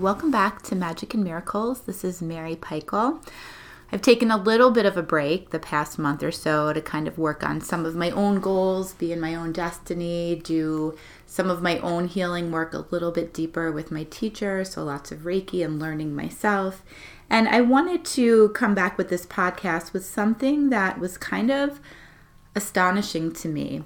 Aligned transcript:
welcome 0.00 0.30
back 0.30 0.62
to 0.62 0.74
Magic 0.74 1.14
and 1.14 1.22
Miracles. 1.22 1.82
This 1.82 2.02
is 2.04 2.20
Mary 2.20 2.56
Peichel. 2.56 3.22
I've 3.92 4.02
taken 4.02 4.30
a 4.30 4.36
little 4.36 4.70
bit 4.70 4.86
of 4.86 4.96
a 4.96 5.02
break 5.02 5.50
the 5.50 5.58
past 5.58 5.98
month 5.98 6.22
or 6.22 6.32
so 6.32 6.72
to 6.72 6.80
kind 6.80 7.06
of 7.06 7.16
work 7.16 7.44
on 7.44 7.60
some 7.60 7.86
of 7.86 7.94
my 7.94 8.10
own 8.10 8.40
goals, 8.40 8.94
be 8.94 9.12
in 9.12 9.20
my 9.20 9.34
own 9.34 9.52
destiny, 9.52 10.40
do 10.42 10.96
some 11.26 11.48
of 11.48 11.62
my 11.62 11.78
own 11.78 12.08
healing 12.08 12.50
work 12.50 12.74
a 12.74 12.86
little 12.90 13.12
bit 13.12 13.32
deeper 13.32 13.70
with 13.70 13.90
my 13.90 14.04
teacher, 14.04 14.64
so 14.64 14.82
lots 14.82 15.12
of 15.12 15.20
Reiki 15.20 15.64
and 15.64 15.78
learning 15.78 16.14
myself. 16.14 16.82
And 17.30 17.48
I 17.48 17.60
wanted 17.60 18.04
to 18.06 18.48
come 18.50 18.74
back 18.74 18.98
with 18.98 19.10
this 19.10 19.26
podcast 19.26 19.92
with 19.92 20.04
something 20.04 20.70
that 20.70 20.98
was 20.98 21.16
kind 21.16 21.50
of 21.50 21.80
astonishing 22.56 23.32
to 23.32 23.48
me. 23.48 23.84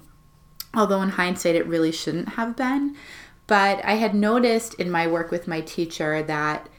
Although 0.73 1.01
in 1.01 1.09
hindsight, 1.09 1.55
it 1.55 1.67
really 1.67 1.91
shouldn't 1.91 2.29
have 2.29 2.55
been. 2.55 2.95
But 3.49 3.83
I 3.83 3.93
had 3.93 4.13
noticed 4.13 4.75
in 4.75 4.91
my 4.91 5.07
work 5.07 5.31
with 5.31 5.47
my 5.47 5.61
teacher 5.61 6.21
that 6.21 6.69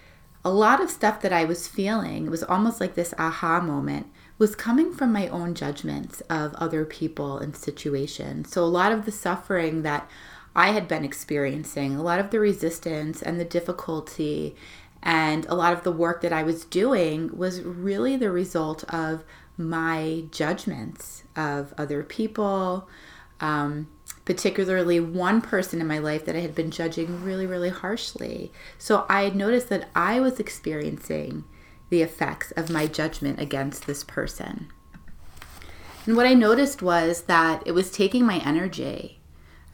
a 0.44 0.52
lot 0.52 0.80
of 0.80 0.88
stuff 0.88 1.20
that 1.20 1.32
I 1.32 1.44
was 1.44 1.66
feeling, 1.66 2.26
it 2.26 2.30
was 2.30 2.44
almost 2.44 2.80
like 2.80 2.94
this 2.94 3.12
aha 3.18 3.60
moment, 3.60 4.06
was 4.38 4.54
coming 4.54 4.92
from 4.92 5.12
my 5.12 5.26
own 5.26 5.56
judgments 5.56 6.20
of 6.30 6.54
other 6.54 6.84
people 6.84 7.38
and 7.38 7.56
situations. 7.56 8.52
So 8.52 8.62
a 8.62 8.66
lot 8.66 8.92
of 8.92 9.04
the 9.04 9.10
suffering 9.10 9.82
that 9.82 10.08
I 10.54 10.68
had 10.68 10.86
been 10.86 11.04
experiencing, 11.04 11.96
a 11.96 12.04
lot 12.04 12.20
of 12.20 12.30
the 12.30 12.38
resistance 12.38 13.20
and 13.20 13.40
the 13.40 13.44
difficulty, 13.44 14.54
and 15.02 15.46
a 15.46 15.56
lot 15.56 15.72
of 15.72 15.82
the 15.82 15.90
work 15.90 16.22
that 16.22 16.32
I 16.32 16.44
was 16.44 16.64
doing 16.64 17.36
was 17.36 17.62
really 17.62 18.16
the 18.16 18.30
result 18.30 18.84
of 18.84 19.24
my 19.56 20.22
judgments 20.30 21.24
of 21.34 21.74
other 21.76 22.04
people. 22.04 22.88
Um, 23.40 23.88
particularly 24.30 25.00
one 25.00 25.40
person 25.40 25.80
in 25.80 25.88
my 25.88 25.98
life 25.98 26.24
that 26.24 26.36
I 26.36 26.38
had 26.38 26.54
been 26.54 26.70
judging 26.70 27.24
really, 27.24 27.48
really 27.48 27.68
harshly. 27.68 28.52
So 28.78 29.04
I 29.08 29.22
had 29.22 29.34
noticed 29.34 29.68
that 29.70 29.88
I 29.92 30.20
was 30.20 30.38
experiencing 30.38 31.42
the 31.88 32.02
effects 32.02 32.52
of 32.52 32.70
my 32.70 32.86
judgment 32.86 33.40
against 33.40 33.88
this 33.88 34.04
person. 34.04 34.68
And 36.06 36.16
what 36.16 36.26
I 36.26 36.34
noticed 36.34 36.80
was 36.80 37.22
that 37.22 37.64
it 37.66 37.72
was 37.72 37.90
taking 37.90 38.24
my 38.24 38.38
energy. 38.46 39.18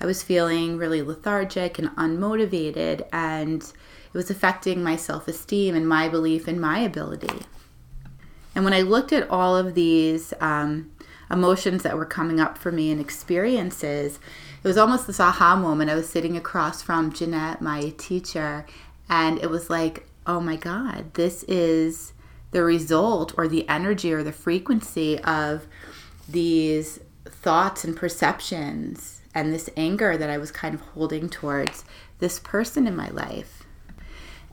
I 0.01 0.07
was 0.07 0.23
feeling 0.23 0.79
really 0.79 1.03
lethargic 1.03 1.79
and 1.79 1.91
unmotivated, 1.91 3.07
and 3.13 3.63
it 3.63 4.15
was 4.15 4.31
affecting 4.31 4.83
my 4.83 4.97
self 4.97 5.29
esteem 5.29 5.75
and 5.75 5.87
my 5.87 6.09
belief 6.09 6.49
in 6.49 6.59
my 6.59 6.79
ability. 6.79 7.45
And 8.55 8.65
when 8.65 8.73
I 8.73 8.81
looked 8.81 9.13
at 9.13 9.29
all 9.29 9.55
of 9.55 9.75
these 9.75 10.33
um, 10.41 10.93
emotions 11.31 11.83
that 11.83 11.97
were 11.97 12.07
coming 12.07 12.41
up 12.41 12.57
for 12.57 12.73
me 12.73 12.91
and 12.91 13.01
experiences, 13.01 14.19
it 14.67 14.71
was 14.71 14.79
almost 14.79 15.07
this 15.07 15.21
aha 15.21 15.55
moment. 15.55 15.93
I 15.93 15.95
was 15.95 16.09
sitting 16.09 16.37
across 16.37 16.83
from 16.83 17.13
Jeanette, 17.13 17.63
my 17.63 17.95
teacher, 17.99 18.67
and 19.09 19.39
it 19.39 19.49
was 19.49 19.71
like, 19.71 20.09
oh 20.27 20.41
my 20.41 20.57
God, 20.57 21.15
this 21.15 21.45
is 21.45 22.13
the 22.51 22.65
result 22.65 23.33
or 23.39 23.47
the 23.47 23.69
energy 23.69 24.13
or 24.13 24.25
the 24.25 24.33
frequency 24.33 25.21
of 25.21 25.69
these 26.29 26.99
thoughts 27.27 27.85
and 27.85 27.97
perceptions 27.97 29.21
and 29.33 29.53
this 29.53 29.71
anger 29.77 30.17
that 30.17 30.31
I 30.31 30.39
was 30.39 30.51
kind 30.51 30.75
of 30.75 30.81
holding 30.81 31.29
towards 31.29 31.85
this 32.19 32.41
person 32.41 32.89
in 32.89 32.97
my 32.97 33.11
life. 33.11 33.63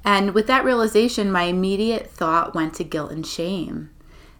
And 0.06 0.36
with 0.36 0.46
that 0.46 0.64
realization, 0.64 1.32
my 1.32 1.46
immediate 1.46 2.06
thought 2.06 2.54
went 2.54 2.76
to 2.76 2.84
guilt 2.84 3.12
and 3.12 3.26
shame 3.26 3.90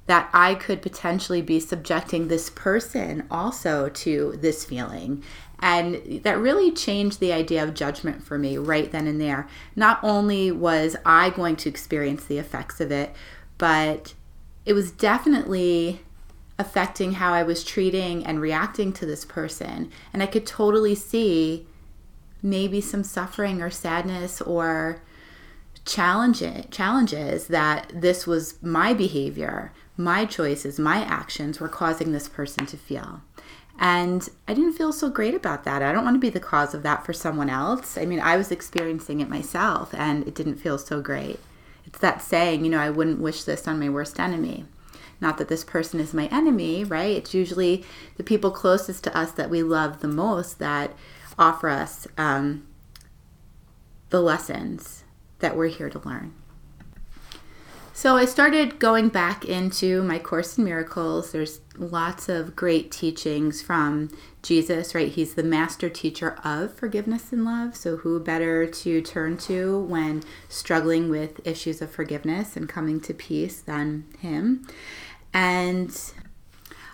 that 0.06 0.30
I 0.34 0.56
could 0.56 0.82
potentially 0.82 1.42
be 1.42 1.60
subjecting 1.60 2.28
this 2.28 2.50
person 2.50 3.26
also 3.32 3.90
to 3.90 4.38
this 4.38 4.66
feeling. 4.66 5.24
And 5.64 6.22
that 6.24 6.38
really 6.38 6.72
changed 6.72 7.22
the 7.22 7.32
idea 7.32 7.64
of 7.64 7.74
judgment 7.74 8.22
for 8.22 8.38
me 8.38 8.58
right 8.58 8.92
then 8.92 9.08
and 9.08 9.22
there. 9.22 9.48
Not 9.78 9.98
only 10.04 10.52
was 10.52 10.98
I 11.06 11.30
going 11.30 11.56
to 11.56 11.70
experience 11.70 12.26
the 12.26 12.38
effects 12.38 12.82
of 12.82 12.92
it, 12.92 13.16
but 13.58 14.14
it 14.66 14.74
was 14.74 14.92
definitely 14.92 16.02
affecting 16.60 17.14
how 17.14 17.32
I 17.32 17.44
was 17.44 17.64
treating 17.64 18.26
and 18.26 18.42
reacting 18.42 18.92
to 18.92 19.06
this 19.06 19.24
person. 19.24 19.90
And 20.12 20.22
I 20.22 20.26
could 20.26 20.46
totally 20.46 20.96
see 20.96 21.66
maybe 22.42 22.82
some 22.82 23.06
suffering 23.06 23.62
or 23.62 23.70
sadness 23.70 24.42
or 24.42 25.02
challenge 25.86 26.44
challenges 26.72 27.48
that 27.48 27.90
this 27.94 28.28
was 28.28 28.62
my 28.62 28.94
behavior 28.94 29.72
my 29.98 30.26
choices, 30.26 30.80
my 30.80 31.04
actions 31.04 31.60
were 31.60 31.70
causing 31.70 32.12
this 32.12 32.28
person 32.28 32.66
to 32.66 32.78
feel. 32.78 33.22
And 33.84 34.30
I 34.48 34.54
didn't 34.54 34.78
feel 34.78 34.94
so 34.94 35.10
great 35.10 35.36
about 35.36 35.66
that. 35.66 35.84
I 35.84 35.92
don't 35.92 36.06
want 36.06 36.16
to 36.16 36.20
be 36.20 36.30
the 36.30 36.40
cause 36.40 36.74
of 36.74 36.84
that 36.84 37.06
for 37.06 37.12
someone 37.12 37.50
else. 37.50 37.98
I 37.98 38.06
mean, 38.06 38.22
I 38.22 38.38
was 38.38 38.50
experiencing 38.50 39.20
it 39.20 39.28
myself 39.28 39.94
and 39.94 40.26
it 40.26 40.34
didn't 40.34 40.56
feel 40.56 40.78
so 40.78 41.02
great. 41.02 41.38
It's 41.86 42.00
that 42.00 42.22
saying, 42.22 42.64
you 42.64 42.72
know, 42.72 42.80
I 42.80 42.90
wouldn't 42.90 43.20
wish 43.20 43.44
this 43.44 43.68
on 43.68 43.82
my 43.82 43.90
worst 43.90 44.22
enemy. 44.22 44.64
Not 45.20 45.38
that 45.38 45.50
this 45.50 45.66
person 45.66 46.00
is 46.00 46.14
my 46.14 46.28
enemy, 46.28 46.86
right? 46.86 47.18
It's 47.18 47.34
usually 47.34 47.84
the 48.16 48.24
people 48.24 48.52
closest 48.52 49.04
to 49.04 49.18
us 49.18 49.34
that 49.34 49.50
we 49.50 49.62
love 49.64 50.00
the 50.00 50.08
most 50.08 50.60
that 50.60 50.94
offer 51.38 51.68
us 51.68 52.08
um, 52.18 52.66
the 54.12 54.22
lessons 54.22 55.04
that 55.40 55.58
we're 55.58 55.68
here 55.68 55.90
to 55.90 56.00
learn. 56.08 56.34
So 57.96 58.18
I 58.18 58.26
started 58.26 58.80
going 58.80 59.10
back 59.10 59.46
into 59.46 60.02
my 60.02 60.18
Course 60.18 60.58
in 60.58 60.64
Miracles. 60.64 61.32
There's 61.32 61.62
lots 61.78 62.28
of 62.28 62.56
great 62.56 62.90
teachings 62.90 63.62
from 63.62 64.10
Jesus, 64.42 64.96
right? 64.96 65.10
He's 65.10 65.36
the 65.36 65.44
master 65.44 65.90
teacher 65.90 66.36
of 66.44 66.74
forgiveness 66.74 67.32
and 67.32 67.46
love. 67.46 67.76
So, 67.76 67.98
who 67.98 68.20
better 68.20 68.66
to 68.66 69.02
turn 69.04 69.38
to 69.38 69.80
when 69.80 70.24
struggling 70.50 71.08
with 71.08 71.46
issues 71.48 71.84
of 71.84 71.92
forgiveness 71.92 72.58
and 72.58 72.68
coming 72.68 73.00
to 73.02 73.14
peace 73.14 73.62
than 73.62 74.06
him? 74.18 74.68
And 75.32 75.96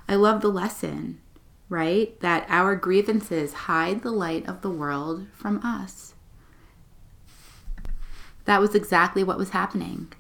I 0.10 0.16
love 0.16 0.42
the 0.42 0.50
lesson, 0.50 1.22
right? 1.70 2.20
That 2.20 2.46
our 2.50 2.76
grievances 2.76 3.54
hide 3.54 4.02
the 4.02 4.12
light 4.12 4.46
of 4.50 4.62
the 4.62 4.70
world 4.70 5.28
from 5.32 5.62
us. 5.64 6.14
That 8.44 8.60
was 8.60 8.76
exactly 8.76 9.24
what 9.24 9.38
was 9.38 9.52
happening 9.52 10.12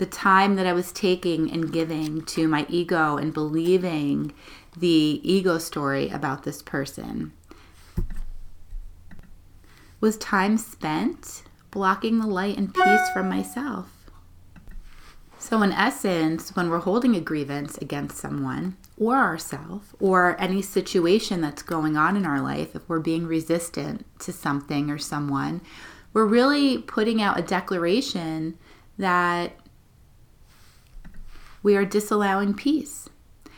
the 0.00 0.06
time 0.06 0.56
that 0.56 0.66
I 0.66 0.72
was 0.72 0.92
taking 0.92 1.52
and 1.52 1.70
giving 1.70 2.24
to 2.24 2.48
my 2.48 2.64
ego 2.70 3.18
and 3.18 3.34
believing 3.34 4.32
the 4.74 5.20
ego 5.22 5.58
story 5.58 6.08
about 6.08 6.42
this 6.42 6.62
person 6.62 7.32
was 10.00 10.16
time 10.16 10.56
spent 10.56 11.42
blocking 11.70 12.18
the 12.18 12.26
light 12.26 12.56
and 12.56 12.72
peace 12.72 13.10
from 13.12 13.28
myself. 13.28 14.10
So, 15.38 15.60
in 15.60 15.70
essence, 15.70 16.56
when 16.56 16.70
we're 16.70 16.78
holding 16.78 17.14
a 17.14 17.20
grievance 17.20 17.76
against 17.76 18.16
someone 18.16 18.78
or 18.96 19.16
ourselves 19.16 19.88
or 20.00 20.34
any 20.40 20.62
situation 20.62 21.42
that's 21.42 21.62
going 21.62 21.98
on 21.98 22.16
in 22.16 22.24
our 22.24 22.40
life, 22.40 22.74
if 22.74 22.88
we're 22.88 23.00
being 23.00 23.26
resistant 23.26 24.06
to 24.20 24.32
something 24.32 24.90
or 24.90 24.96
someone, 24.96 25.60
we're 26.14 26.24
really 26.24 26.78
putting 26.78 27.20
out 27.20 27.38
a 27.38 27.42
declaration 27.42 28.56
that 28.96 29.52
we 31.62 31.76
are 31.76 31.84
disallowing 31.84 32.54
peace. 32.54 33.08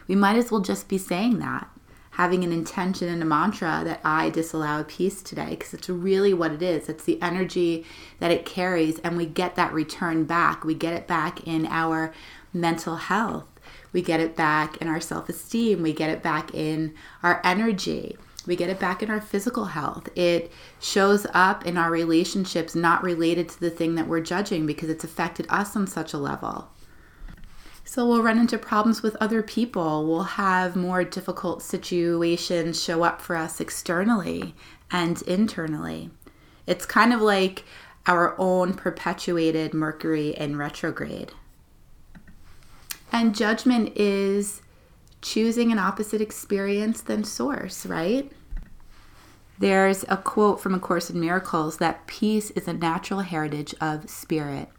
We 0.09 0.15
might 0.15 0.37
as 0.37 0.51
well 0.51 0.61
just 0.61 0.89
be 0.89 0.99
saying 0.99 1.39
that, 1.39 1.69
having 2.13 2.43
an 2.45 2.53
intention 2.53 3.09
and 3.09 3.23
a 3.23 3.27
mantra 3.27 3.83
that 3.85 4.01
I 4.05 4.31
disallow 4.31 4.85
peace 4.87 5.23
today, 5.23 5.51
because 5.51 5.73
it's 5.75 5.89
really 5.89 6.35
what 6.35 6.53
it 6.53 6.62
is. 6.62 6.89
It's 6.89 7.05
the 7.05 7.21
energy 7.23 7.87
that 8.19 8.33
it 8.33 8.45
carries, 8.45 8.99
and 9.01 9.17
we 9.17 9.27
get 9.27 9.55
that 9.57 9.73
return 9.73 10.25
back. 10.25 10.65
We 10.65 10.75
get 10.75 10.95
it 10.95 11.07
back 11.07 11.47
in 11.47 11.67
our 11.67 12.12
mental 12.53 12.97
health, 12.97 13.47
we 13.93 14.03
get 14.03 14.21
it 14.21 14.37
back 14.37 14.76
in 14.79 14.88
our 14.88 15.00
self 15.00 15.29
esteem, 15.29 15.82
we 15.82 15.93
get 15.93 16.11
it 16.11 16.23
back 16.23 16.53
in 16.55 16.94
our 17.23 17.41
energy. 17.44 18.17
We 18.44 18.56
get 18.56 18.71
it 18.71 18.81
back 18.81 19.05
in 19.05 19.11
our 19.11 19.21
physical 19.21 19.67
health. 19.67 20.09
It 20.17 20.50
shows 20.81 21.29
up 21.32 21.65
in 21.65 21.79
our 21.79 21.93
relationships 21.93 22.75
not 22.75 23.05
related 23.05 23.49
to 23.50 23.61
the 23.61 23.71
thing 23.71 23.94
that 23.94 24.09
we're 24.09 24.21
judging 24.21 24.67
because 24.67 24.88
it's 24.91 25.05
affected 25.05 25.47
us 25.49 25.76
on 25.76 25.87
such 25.87 26.12
a 26.12 26.19
level. 26.19 26.72
So 27.93 28.09
we'll 28.09 28.23
run 28.23 28.39
into 28.39 28.56
problems 28.56 29.03
with 29.03 29.17
other 29.17 29.43
people. 29.43 30.06
We'll 30.06 30.23
have 30.23 30.75
more 30.75 31.05
difficult 31.05 31.61
situations 31.62 32.83
show 32.83 33.03
up 33.03 33.21
for 33.21 33.37
us 33.37 33.61
externally 33.61 34.55
and 34.91 35.21
internally. 35.21 36.09
It's 36.67 36.87
kind 36.87 37.12
of 37.12 37.21
like 37.21 37.65
our 38.06 38.35
own 38.39 38.73
perpetuated 38.73 39.75
Mercury 39.75 40.31
in 40.31 40.56
retrograde. 40.56 41.33
And 43.12 43.35
judgment 43.35 43.95
is 43.95 44.62
choosing 45.21 45.71
an 45.71 45.79
opposite 45.79 46.23
experience 46.23 47.03
than 47.03 47.25
source, 47.25 47.85
right? 47.85 48.33
There's 49.59 50.03
a 50.09 50.17
quote 50.17 50.62
from 50.62 50.75
A 50.75 50.81
Course 50.81 51.11
in 51.11 51.21
Miracles 51.21 51.77
that 51.77 52.06
peace 52.06 52.53
is 52.53 52.67
a 52.67 52.73
natural 52.73 53.21
heritage 53.21 53.75
of 53.83 54.09
spirit 54.09 54.71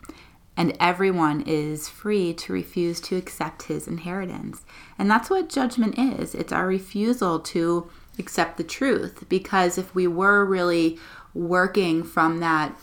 and 0.55 0.75
everyone 0.79 1.41
is 1.47 1.89
free 1.89 2.33
to 2.33 2.53
refuse 2.53 2.99
to 3.01 3.15
accept 3.15 3.63
his 3.63 3.87
inheritance. 3.87 4.63
And 4.97 5.09
that's 5.09 5.29
what 5.29 5.49
judgment 5.49 5.97
is 5.97 6.35
it's 6.35 6.53
our 6.53 6.67
refusal 6.67 7.39
to 7.39 7.89
accept 8.19 8.57
the 8.57 8.63
truth. 8.63 9.25
Because 9.29 9.77
if 9.77 9.93
we 9.95 10.07
were 10.07 10.45
really 10.45 10.99
working 11.33 12.03
from 12.03 12.39
that 12.39 12.77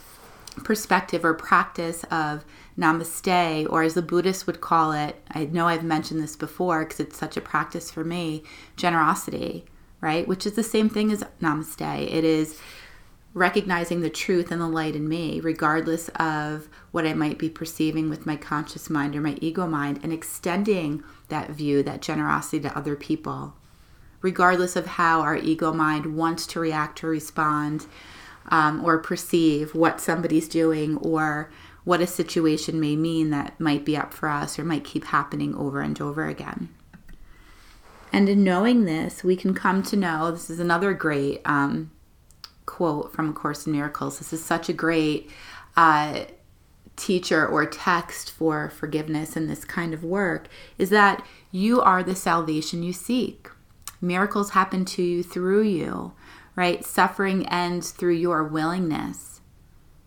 perspective 0.64 1.24
or 1.24 1.34
practice 1.34 2.04
of 2.10 2.44
namaste, 2.76 3.70
or 3.70 3.82
as 3.82 3.94
the 3.94 4.02
Buddhists 4.02 4.46
would 4.46 4.60
call 4.60 4.92
it, 4.92 5.22
I 5.30 5.44
know 5.44 5.68
I've 5.68 5.84
mentioned 5.84 6.22
this 6.22 6.36
before 6.36 6.84
because 6.84 7.00
it's 7.00 7.18
such 7.18 7.36
a 7.36 7.40
practice 7.40 7.90
for 7.90 8.04
me 8.04 8.42
generosity, 8.76 9.64
right? 10.00 10.26
Which 10.26 10.44
is 10.44 10.54
the 10.54 10.62
same 10.62 10.88
thing 10.88 11.12
as 11.12 11.22
namaste. 11.40 12.10
It 12.10 12.24
is 12.24 12.60
recognizing 13.32 14.00
the 14.00 14.10
truth 14.10 14.50
and 14.50 14.60
the 14.60 14.68
light 14.68 14.96
in 14.96 15.08
me, 15.08 15.40
regardless 15.40 16.08
of 16.16 16.68
what 16.90 17.06
I 17.06 17.14
might 17.14 17.38
be 17.38 17.48
perceiving 17.48 18.10
with 18.10 18.26
my 18.26 18.36
conscious 18.36 18.90
mind 18.90 19.14
or 19.14 19.20
my 19.20 19.36
ego 19.40 19.66
mind, 19.66 20.00
and 20.02 20.12
extending 20.12 21.04
that 21.28 21.50
view, 21.50 21.82
that 21.84 22.02
generosity 22.02 22.60
to 22.60 22.76
other 22.76 22.96
people, 22.96 23.54
regardless 24.20 24.74
of 24.74 24.86
how 24.86 25.20
our 25.20 25.36
ego 25.36 25.72
mind 25.72 26.16
wants 26.16 26.46
to 26.48 26.60
react 26.60 27.04
or 27.04 27.08
respond 27.08 27.86
um, 28.48 28.84
or 28.84 28.98
perceive 28.98 29.74
what 29.74 30.00
somebody's 30.00 30.48
doing 30.48 30.96
or 30.98 31.52
what 31.84 32.00
a 32.00 32.06
situation 32.06 32.80
may 32.80 32.96
mean 32.96 33.30
that 33.30 33.58
might 33.60 33.84
be 33.84 33.96
up 33.96 34.12
for 34.12 34.28
us 34.28 34.58
or 34.58 34.64
might 34.64 34.84
keep 34.84 35.04
happening 35.04 35.54
over 35.54 35.80
and 35.80 36.00
over 36.00 36.26
again. 36.26 36.68
And 38.12 38.28
in 38.28 38.42
knowing 38.42 38.84
this, 38.84 39.22
we 39.22 39.36
can 39.36 39.54
come 39.54 39.82
to 39.84 39.96
know 39.96 40.32
this 40.32 40.50
is 40.50 40.58
another 40.58 40.92
great 40.92 41.40
um, 41.44 41.92
quote 42.70 43.12
from 43.12 43.28
A 43.30 43.32
Course 43.32 43.66
in 43.66 43.72
Miracles. 43.72 44.18
This 44.18 44.32
is 44.32 44.44
such 44.44 44.68
a 44.68 44.72
great 44.72 45.28
uh, 45.76 46.20
teacher 46.94 47.44
or 47.44 47.66
text 47.66 48.30
for 48.30 48.70
forgiveness 48.70 49.34
and 49.34 49.50
this 49.50 49.64
kind 49.64 49.92
of 49.92 50.04
work 50.04 50.48
is 50.78 50.88
that 50.90 51.26
you 51.50 51.80
are 51.80 52.04
the 52.04 52.14
salvation 52.14 52.84
you 52.84 52.92
seek. 52.92 53.48
Miracles 54.00 54.50
happen 54.50 54.84
to 54.84 55.02
you 55.02 55.22
through 55.24 55.62
you, 55.62 56.12
right? 56.54 56.84
Suffering 56.84 57.44
ends 57.48 57.90
through 57.90 58.14
your 58.14 58.44
willingness 58.44 59.40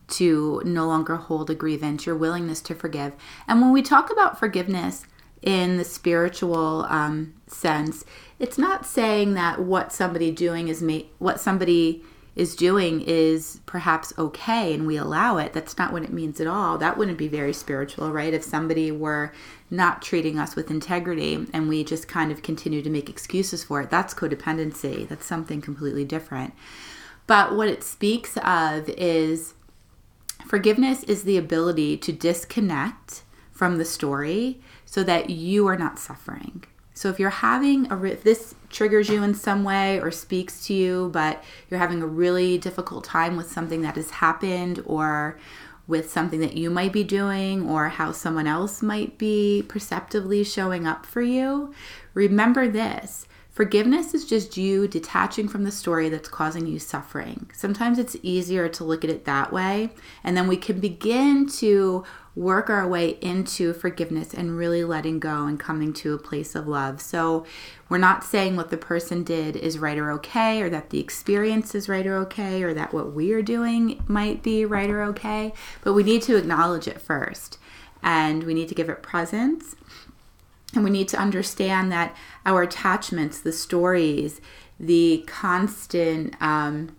to 0.08 0.62
no 0.64 0.88
longer 0.88 1.18
hold 1.18 1.50
a 1.50 1.56
grievance, 1.56 2.06
your 2.06 2.16
willingness 2.16 2.62
to 2.62 2.76
forgive. 2.76 3.14
And 3.46 3.60
when 3.60 3.74
we 3.74 3.82
talk 3.82 4.10
about 4.10 4.40
forgiveness 4.40 5.06
in 5.42 5.78
the 5.78 5.84
spiritual 5.84 6.86
um, 6.88 7.34
sense, 7.48 8.06
it's 8.40 8.58
not 8.58 8.86
saying 8.86 9.34
that 9.34 9.60
what 9.60 9.92
somebody 9.92 10.32
doing 10.32 10.70
is 10.70 10.82
ma- 10.82 11.10
what 11.20 11.42
somebody 11.42 12.04
is 12.36 12.56
doing 12.56 13.02
is 13.02 13.60
perhaps 13.66 14.12
okay 14.18 14.74
and 14.74 14.88
we 14.88 14.98
allow 14.98 15.38
it. 15.38 15.54
That's 15.54 15.78
not 15.78 15.94
what 15.94 16.04
it 16.04 16.12
means 16.12 16.42
at 16.42 16.48
all. 16.48 16.78
That 16.78 16.98
wouldn't 16.98 17.18
be 17.18 17.28
very 17.28 17.54
spiritual, 17.54 18.12
right? 18.12 18.34
If 18.34 18.44
somebody 18.44 18.92
were 18.92 19.32
not 19.70 20.02
treating 20.02 20.40
us 20.40 20.56
with 20.56 20.72
integrity 20.72 21.46
and 21.54 21.70
we 21.70 21.84
just 21.84 22.08
kind 22.08 22.32
of 22.32 22.42
continue 22.42 22.82
to 22.82 22.90
make 22.90 23.10
excuses 23.10 23.64
for 23.64 23.82
it, 23.82 23.90
that's 23.92 24.14
codependency. 24.14 25.08
That's 25.08 25.26
something 25.26 25.62
completely 25.62 26.06
different. 26.06 26.54
But 27.28 27.56
what 27.56 27.68
it 27.68 27.84
speaks 27.84 28.36
of 28.38 28.90
is 28.90 29.54
forgiveness 30.46 31.04
is 31.04 31.24
the 31.24 31.38
ability 31.38 31.98
to 31.98 32.12
disconnect 32.12 33.24
from 33.52 33.78
the 33.78 33.86
story 33.86 34.60
so 34.86 35.04
that 35.04 35.30
you 35.30 35.68
are 35.68 35.78
not 35.78 36.00
suffering. 36.00 36.64
So 36.94 37.10
if 37.10 37.20
you're 37.20 37.30
having 37.30 37.92
a 37.92 38.04
if 38.04 38.24
this 38.24 38.56
triggers 38.70 39.10
you 39.10 39.24
in 39.24 39.34
some 39.34 39.64
way 39.64 40.00
or 40.00 40.12
speaks 40.12 40.66
to 40.68 40.74
you, 40.74 41.10
but 41.14 41.44
you're 41.70 41.80
having 41.80 42.02
a 42.02 42.08
really 42.08 42.58
difficult 42.58 43.04
time 43.04 43.36
with 43.36 43.52
something 43.52 43.82
that 43.82 43.96
has 43.96 44.10
happened 44.10 44.82
or 44.86 45.38
with 45.88 46.10
something 46.10 46.40
that 46.40 46.56
you 46.56 46.70
might 46.70 46.94
be 46.94 47.04
doing 47.04 47.68
or 47.70 47.90
how 47.90 48.12
someone 48.12 48.48
else 48.48 48.82
might 48.82 49.18
be 49.18 49.64
perceptively 49.68 50.44
showing 50.44 50.88
up 50.88 51.06
for 51.06 51.22
you, 51.22 51.74
remember 52.14 52.68
this. 52.68 53.28
Forgiveness 53.50 54.16
is 54.16 54.26
just 54.26 54.58
you 54.58 54.88
detaching 54.88 55.48
from 55.48 55.64
the 55.64 55.72
story 55.72 56.10
that's 56.10 56.30
causing 56.30 56.66
you 56.66 56.80
suffering. 56.80 57.52
Sometimes 57.54 58.00
it's 58.00 58.16
easier 58.24 58.68
to 58.70 58.84
look 58.84 59.04
at 59.04 59.12
it 59.12 59.26
that 59.26 59.54
way, 59.54 59.92
and 60.24 60.36
then 60.36 60.48
we 60.48 60.58
can 60.58 60.80
begin 60.80 61.48
to 61.48 62.04
work 62.36 62.70
our 62.70 62.88
way 62.88 63.18
into 63.22 63.74
forgiveness 63.74 64.34
and 64.34 64.58
really 64.58 64.84
letting 64.84 65.20
go 65.20 65.46
and 65.46 65.60
coming 65.60 65.94
to 65.94 66.14
a 66.14 66.18
place 66.18 66.56
of 66.56 66.68
love. 66.68 67.02
So, 67.02 67.46
we're 67.90 68.00
not 68.00 68.24
saying 68.24 68.56
what 68.56 68.72
the 68.72 68.78
person 68.78 69.24
did 69.24 69.56
is 69.56 69.78
right 69.78 69.98
or 69.98 70.12
okay, 70.14 70.62
or 70.62 70.70
that 70.70 70.90
the 70.90 71.00
experience 71.00 71.76
is 71.76 71.88
right 71.88 72.08
or 72.08 72.18
okay, 72.18 72.64
or 72.64 72.74
that 72.74 72.94
what 72.94 73.12
we're 73.12 73.44
doing 73.44 74.04
might 74.08 74.42
be 74.42 74.66
right 74.66 74.90
or 74.90 75.04
okay, 75.04 75.54
but 75.84 75.94
we 75.94 76.02
need 76.02 76.24
to 76.24 76.36
acknowledge 76.36 76.88
it 76.88 77.00
first. 77.00 77.60
And 78.02 78.44
we 78.44 78.54
need 78.54 78.68
to 78.70 78.76
give 78.76 78.90
it 78.90 79.04
presence. 79.04 79.76
And 80.74 80.84
we 80.84 80.90
need 80.90 81.08
to 81.10 81.18
understand 81.18 81.92
that 81.92 82.16
our 82.46 82.64
attachments, 82.64 83.40
the 83.40 83.54
stories, 83.54 84.42
the 84.80 85.24
constant 85.28 86.36
um, 86.42 86.96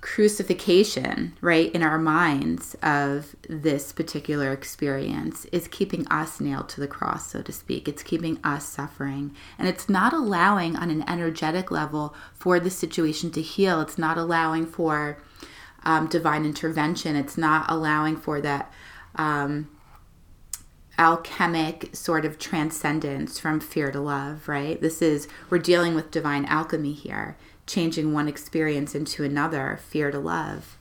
crucifixion, 0.00 1.36
right, 1.40 1.70
in 1.72 1.82
our 1.82 1.98
minds 1.98 2.74
of 2.82 3.36
this 3.48 3.92
particular 3.92 4.52
experience 4.52 5.44
is 5.46 5.68
keeping 5.68 6.06
us 6.08 6.40
nailed 6.40 6.68
to 6.70 6.80
the 6.80 6.88
cross, 6.88 7.30
so 7.30 7.42
to 7.42 7.52
speak. 7.52 7.86
It's 7.86 8.02
keeping 8.02 8.38
us 8.42 8.66
suffering. 8.66 9.34
And 9.58 9.68
it's 9.68 9.88
not 9.88 10.12
allowing, 10.12 10.76
on 10.76 10.90
an 10.90 11.08
energetic 11.08 11.70
level, 11.70 12.14
for 12.32 12.58
the 12.58 12.70
situation 12.70 13.30
to 13.32 13.42
heal. 13.42 13.80
It's 13.80 13.98
not 13.98 14.16
allowing 14.16 14.66
for 14.66 15.18
um, 15.82 16.06
divine 16.06 16.44
intervention. 16.44 17.14
It's 17.16 17.36
not 17.36 17.66
allowing 17.68 18.16
for 18.16 18.40
that. 18.40 18.72
Um, 19.16 19.68
alchemic 20.98 21.88
sort 21.96 22.26
of 22.26 22.38
transcendence 22.38 23.38
from 23.38 23.58
fear 23.58 23.90
to 23.90 23.98
love, 23.98 24.46
right? 24.46 24.82
This 24.82 25.00
is, 25.00 25.28
we're 25.48 25.58
dealing 25.58 25.94
with 25.94 26.10
divine 26.10 26.44
alchemy 26.44 26.92
here 26.92 27.38
changing 27.70 28.12
one 28.12 28.28
experience 28.28 28.94
into 28.94 29.24
another, 29.24 29.78
fear 29.88 30.10
to 30.10 30.18
love. 30.18 30.76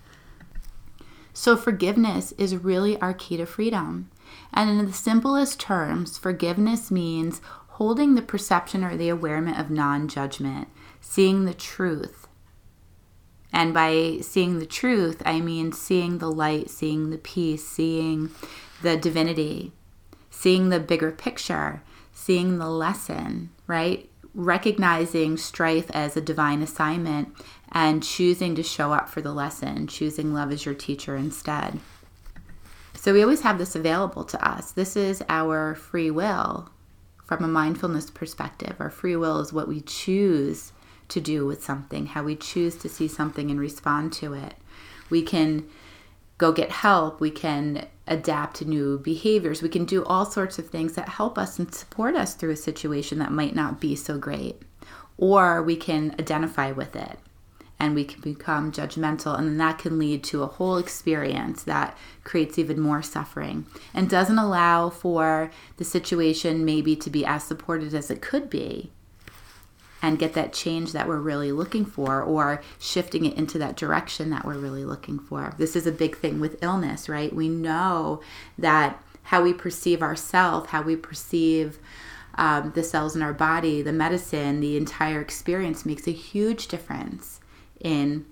So, 1.34 1.56
forgiveness 1.56 2.34
is 2.38 2.56
really 2.58 3.00
our 3.00 3.14
key 3.14 3.38
to 3.38 3.46
freedom. 3.46 4.10
And 4.54 4.70
in 4.70 4.86
the 4.86 4.94
simplest 4.94 5.60
terms, 5.60 6.18
forgiveness 6.18 6.92
means 6.92 7.42
holding 7.80 8.16
the 8.16 8.22
perception 8.22 8.84
or 8.84 8.98
the 8.98 9.10
awareness 9.10 9.58
of 9.58 9.70
non 9.70 10.08
judgment, 10.08 10.68
seeing 11.00 11.46
the 11.46 11.54
truth. 11.54 12.28
And 13.54 13.74
by 13.74 14.20
seeing 14.22 14.60
the 14.60 14.66
truth, 14.66 15.22
I 15.26 15.40
mean 15.40 15.72
seeing 15.72 16.18
the 16.18 16.32
light, 16.32 16.70
seeing 16.70 17.10
the 17.10 17.18
peace, 17.18 17.68
seeing 17.68 18.32
the 18.82 18.98
divinity, 18.98 19.72
seeing 20.30 20.70
the 20.70 20.80
bigger 20.80 21.12
picture, 21.12 21.82
seeing 22.12 22.58
the 22.58 22.70
lesson, 22.70 23.50
right? 23.66 24.09
Recognizing 24.40 25.38
strife 25.38 25.92
as 25.92 26.16
a 26.16 26.22
divine 26.22 26.62
assignment 26.62 27.30
and 27.72 28.02
choosing 28.02 28.56
to 28.56 28.64
show 28.64 28.94
up 28.94 29.10
for 29.10 29.22
the 29.22 29.34
lesson, 29.34 29.86
choosing 29.86 30.34
love 30.34 30.52
as 30.52 30.66
your 30.66 30.76
teacher 30.76 31.16
instead. 31.16 31.80
So 32.96 33.14
we 33.14 33.22
always 33.22 33.42
have 33.42 33.58
this 33.58 33.76
available 33.76 34.24
to 34.26 34.48
us. 34.48 34.72
This 34.72 34.96
is 34.96 35.24
our 35.30 35.76
free 35.76 36.12
will 36.12 36.70
from 37.26 37.44
a 37.44 37.48
mindfulness 37.48 38.10
perspective. 38.10 38.76
Our 38.80 38.90
free 38.90 39.16
will 39.16 39.40
is 39.40 39.54
what 39.54 39.68
we 39.68 39.82
choose 39.82 40.72
to 41.10 41.22
do 41.22 41.46
with 41.46 41.64
something, 41.64 42.08
how 42.08 42.24
we 42.24 42.36
choose 42.36 42.76
to 42.78 42.90
see 42.90 43.08
something 43.08 43.52
and 43.52 43.60
respond 43.60 44.14
to 44.14 44.34
it. 44.34 44.56
We 45.10 45.22
can 45.22 45.68
go 46.40 46.52
get 46.52 46.72
help. 46.72 47.22
We 47.22 47.30
can 47.30 47.86
adapt 48.08 48.56
to 48.58 48.66
new 48.66 48.98
behaviors. 48.98 49.62
We 49.62 49.70
can 49.70 49.86
do 49.86 50.04
all 50.06 50.26
sorts 50.26 50.58
of 50.58 50.68
things 50.68 50.94
that 50.94 51.08
help 51.10 51.38
us 51.38 51.60
and 51.60 51.72
support 51.74 52.16
us 52.16 52.34
through 52.34 52.52
a 52.52 52.56
situation 52.56 53.20
that 53.20 53.32
might 53.32 53.54
not 53.54 53.80
be 53.80 53.96
so 53.96 54.18
great. 54.18 54.64
Or 55.18 55.62
we 55.62 55.76
can 55.76 56.16
identify 56.18 56.72
with 56.72 56.96
it 56.96 57.20
and 57.80 57.96
we 57.96 58.04
can 58.04 58.20
become 58.20 58.74
judgmental, 58.74 59.38
and 59.38 59.48
then 59.48 59.58
that 59.58 59.78
can 59.78 59.98
lead 59.98 60.22
to 60.22 60.44
a 60.44 60.48
whole 60.48 60.78
experience 60.78 61.64
that 61.64 61.98
creates 62.26 62.60
even 62.60 62.78
more 62.78 63.02
suffering 63.02 63.66
and 63.94 64.10
doesn't 64.10 64.38
allow 64.38 64.90
for 64.90 65.50
the 65.78 65.86
situation 65.86 66.66
maybe 66.66 66.94
to 66.98 67.10
be 67.10 67.26
as 67.26 67.44
supported 67.44 67.94
as 67.94 68.12
it 68.12 68.22
could 68.22 68.50
be 68.50 68.92
and 70.02 70.20
get 70.20 70.34
that 70.34 70.54
change 70.54 70.92
that 70.94 71.08
we're 71.08 71.20
really 71.20 71.52
looking 71.52 71.86
for 71.86 72.22
or 72.22 72.62
shifting 72.80 73.26
it 73.26 73.36
into 73.36 73.58
that 73.58 73.76
direction 73.76 74.30
that 74.30 74.46
we're 74.46 74.58
really 74.58 74.86
looking 74.86 75.20
for. 75.20 75.54
This 75.58 75.76
is 75.76 75.86
a 75.86 75.92
big 75.92 76.18
thing 76.18 76.40
with 76.40 76.64
illness, 76.64 77.10
right? 77.10 77.34
We 77.34 77.50
know 77.50 78.22
that 78.58 79.02
how 79.24 79.44
we 79.44 79.54
perceive 79.54 80.02
ourselves, 80.02 80.70
how 80.70 80.82
we 80.82 80.96
perceive 80.96 81.80
um, 82.36 82.72
the 82.74 82.84
cells 82.84 83.16
in 83.16 83.22
our 83.22 83.34
body, 83.34 83.82
the 83.82 83.92
medicine, 83.92 84.62
the 84.62 84.78
entire 84.78 85.20
experience 85.20 85.86
makes 85.86 86.08
a 86.08 86.12
huge 86.12 86.68
difference 86.68 87.40
in 87.80 88.26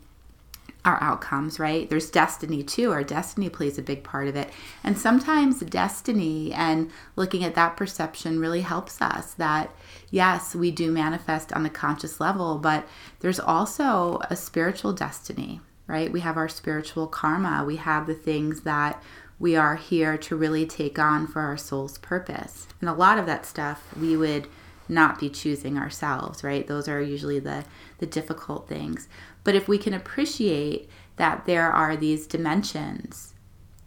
our 0.87 1.03
outcomes, 1.03 1.59
right? 1.59 1.89
There's 1.89 2.09
destiny 2.09 2.63
too. 2.63 2.91
Our 2.91 3.03
destiny 3.03 3.49
plays 3.49 3.77
a 3.77 3.81
big 3.81 4.03
part 4.03 4.27
of 4.27 4.35
it. 4.35 4.49
And 4.83 4.97
sometimes 4.97 5.59
destiny 5.59 6.53
and 6.53 6.89
looking 7.17 7.43
at 7.43 7.55
that 7.55 7.75
perception 7.75 8.39
really 8.39 8.61
helps 8.61 9.01
us 9.01 9.33
that, 9.33 9.75
yes, 10.09 10.55
we 10.55 10.71
do 10.71 10.89
manifest 10.89 11.51
on 11.51 11.63
the 11.63 11.69
conscious 11.69 12.21
level, 12.21 12.57
but 12.57 12.87
there's 13.19 13.39
also 13.39 14.21
a 14.29 14.35
spiritual 14.35 14.93
destiny, 14.93 15.59
right? 15.87 16.11
We 16.11 16.21
have 16.21 16.37
our 16.37 16.49
spiritual 16.49 17.07
karma, 17.07 17.65
we 17.65 17.75
have 17.75 18.07
the 18.07 18.15
things 18.15 18.61
that 18.61 19.03
we 19.39 19.55
are 19.55 19.75
here 19.75 20.17
to 20.17 20.35
really 20.35 20.65
take 20.65 20.97
on 20.97 21.27
for 21.27 21.41
our 21.41 21.57
soul's 21.57 21.97
purpose. 21.97 22.67
And 22.79 22.89
a 22.89 22.93
lot 22.93 23.19
of 23.19 23.25
that 23.25 23.45
stuff 23.45 23.93
we 23.99 24.15
would 24.15 24.47
not 24.89 25.19
be 25.19 25.29
choosing 25.29 25.77
ourselves, 25.77 26.43
right? 26.43 26.67
Those 26.67 26.87
are 26.87 27.01
usually 27.01 27.39
the 27.39 27.65
the 27.99 28.05
difficult 28.05 28.67
things. 28.67 29.07
But 29.43 29.55
if 29.55 29.67
we 29.67 29.77
can 29.77 29.93
appreciate 29.93 30.89
that 31.15 31.45
there 31.45 31.71
are 31.71 31.95
these 31.95 32.27
dimensions 32.27 33.33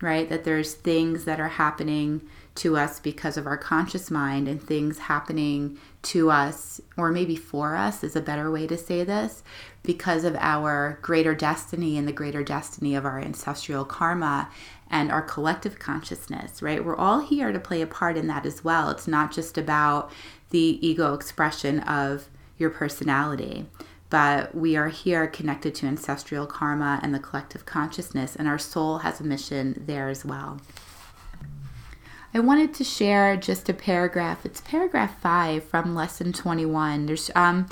right? 0.01 0.29
That 0.29 0.45
there's 0.45 0.75
things 0.75 1.25
that 1.25 1.41
are 1.41 1.49
happening 1.49 2.23
to 2.57 2.77
us 2.77 2.99
because 2.99 3.37
of 3.37 3.47
our 3.47 3.57
conscious 3.57 4.11
mind 4.11 4.49
and 4.49 4.63
things 4.63 4.99
happening 4.99 5.79
to 6.03 6.31
us, 6.31 6.81
or 6.97 7.11
maybe 7.11 7.37
for 7.37 7.77
us 7.77 8.03
is 8.03 8.17
a 8.17 8.21
better 8.21 8.51
way 8.51 8.67
to 8.67 8.77
say 8.77 9.05
this, 9.05 9.43
because 9.83 10.25
of 10.25 10.37
our 10.37 10.99
greater 11.03 11.35
destiny 11.35 11.97
and 11.97 12.09
the 12.09 12.13
greater 12.13 12.43
destiny 12.43 12.95
of 12.95 13.05
our 13.05 13.21
ancestral 13.21 13.85
karma 13.85 14.51
and 14.91 15.11
our 15.11 15.23
collective 15.23 15.79
consciousness, 15.79 16.61
right? 16.61 16.85
We're 16.85 16.97
all 16.97 17.21
here 17.21 17.53
to 17.53 17.61
play 17.61 17.81
a 17.81 17.87
part 17.87 18.17
in 18.17 18.27
that 18.27 18.45
as 18.45 18.65
well. 18.65 18.91
It's 18.91 19.07
not 19.07 19.33
just 19.33 19.57
about 19.57 20.11
the 20.51 20.85
ego 20.87 21.15
expression 21.15 21.81
of 21.81 22.29
your 22.59 22.71
personality, 22.71 23.67
but 24.11 24.55
we 24.55 24.77
are 24.77 24.89
here 24.89 25.29
connected 25.29 25.75
to 25.77 25.87
ancestral 25.87 26.47
karma 26.47 26.99
and 27.03 27.15
the 27.15 27.21
collective 27.21 27.65
consciousness, 27.65 28.35
and 28.35 28.49
our 28.49 28.59
soul 28.59 28.99
has 28.99 29.21
a 29.21 29.25
mission 29.25 29.83
there 29.87 30.09
as 30.09 30.25
well. 30.25 30.61
I 32.35 32.41
wanted 32.41 32.75
to 32.75 32.85
share 32.85 33.37
just 33.37 33.69
a 33.69 33.75
paragraph. 33.75 34.45
It's 34.45 34.61
paragraph 34.61 35.21
five 35.21 35.65
from 35.65 35.95
lesson 35.95 36.33
21. 36.33 37.07
There's 37.07 37.31
um, 37.35 37.69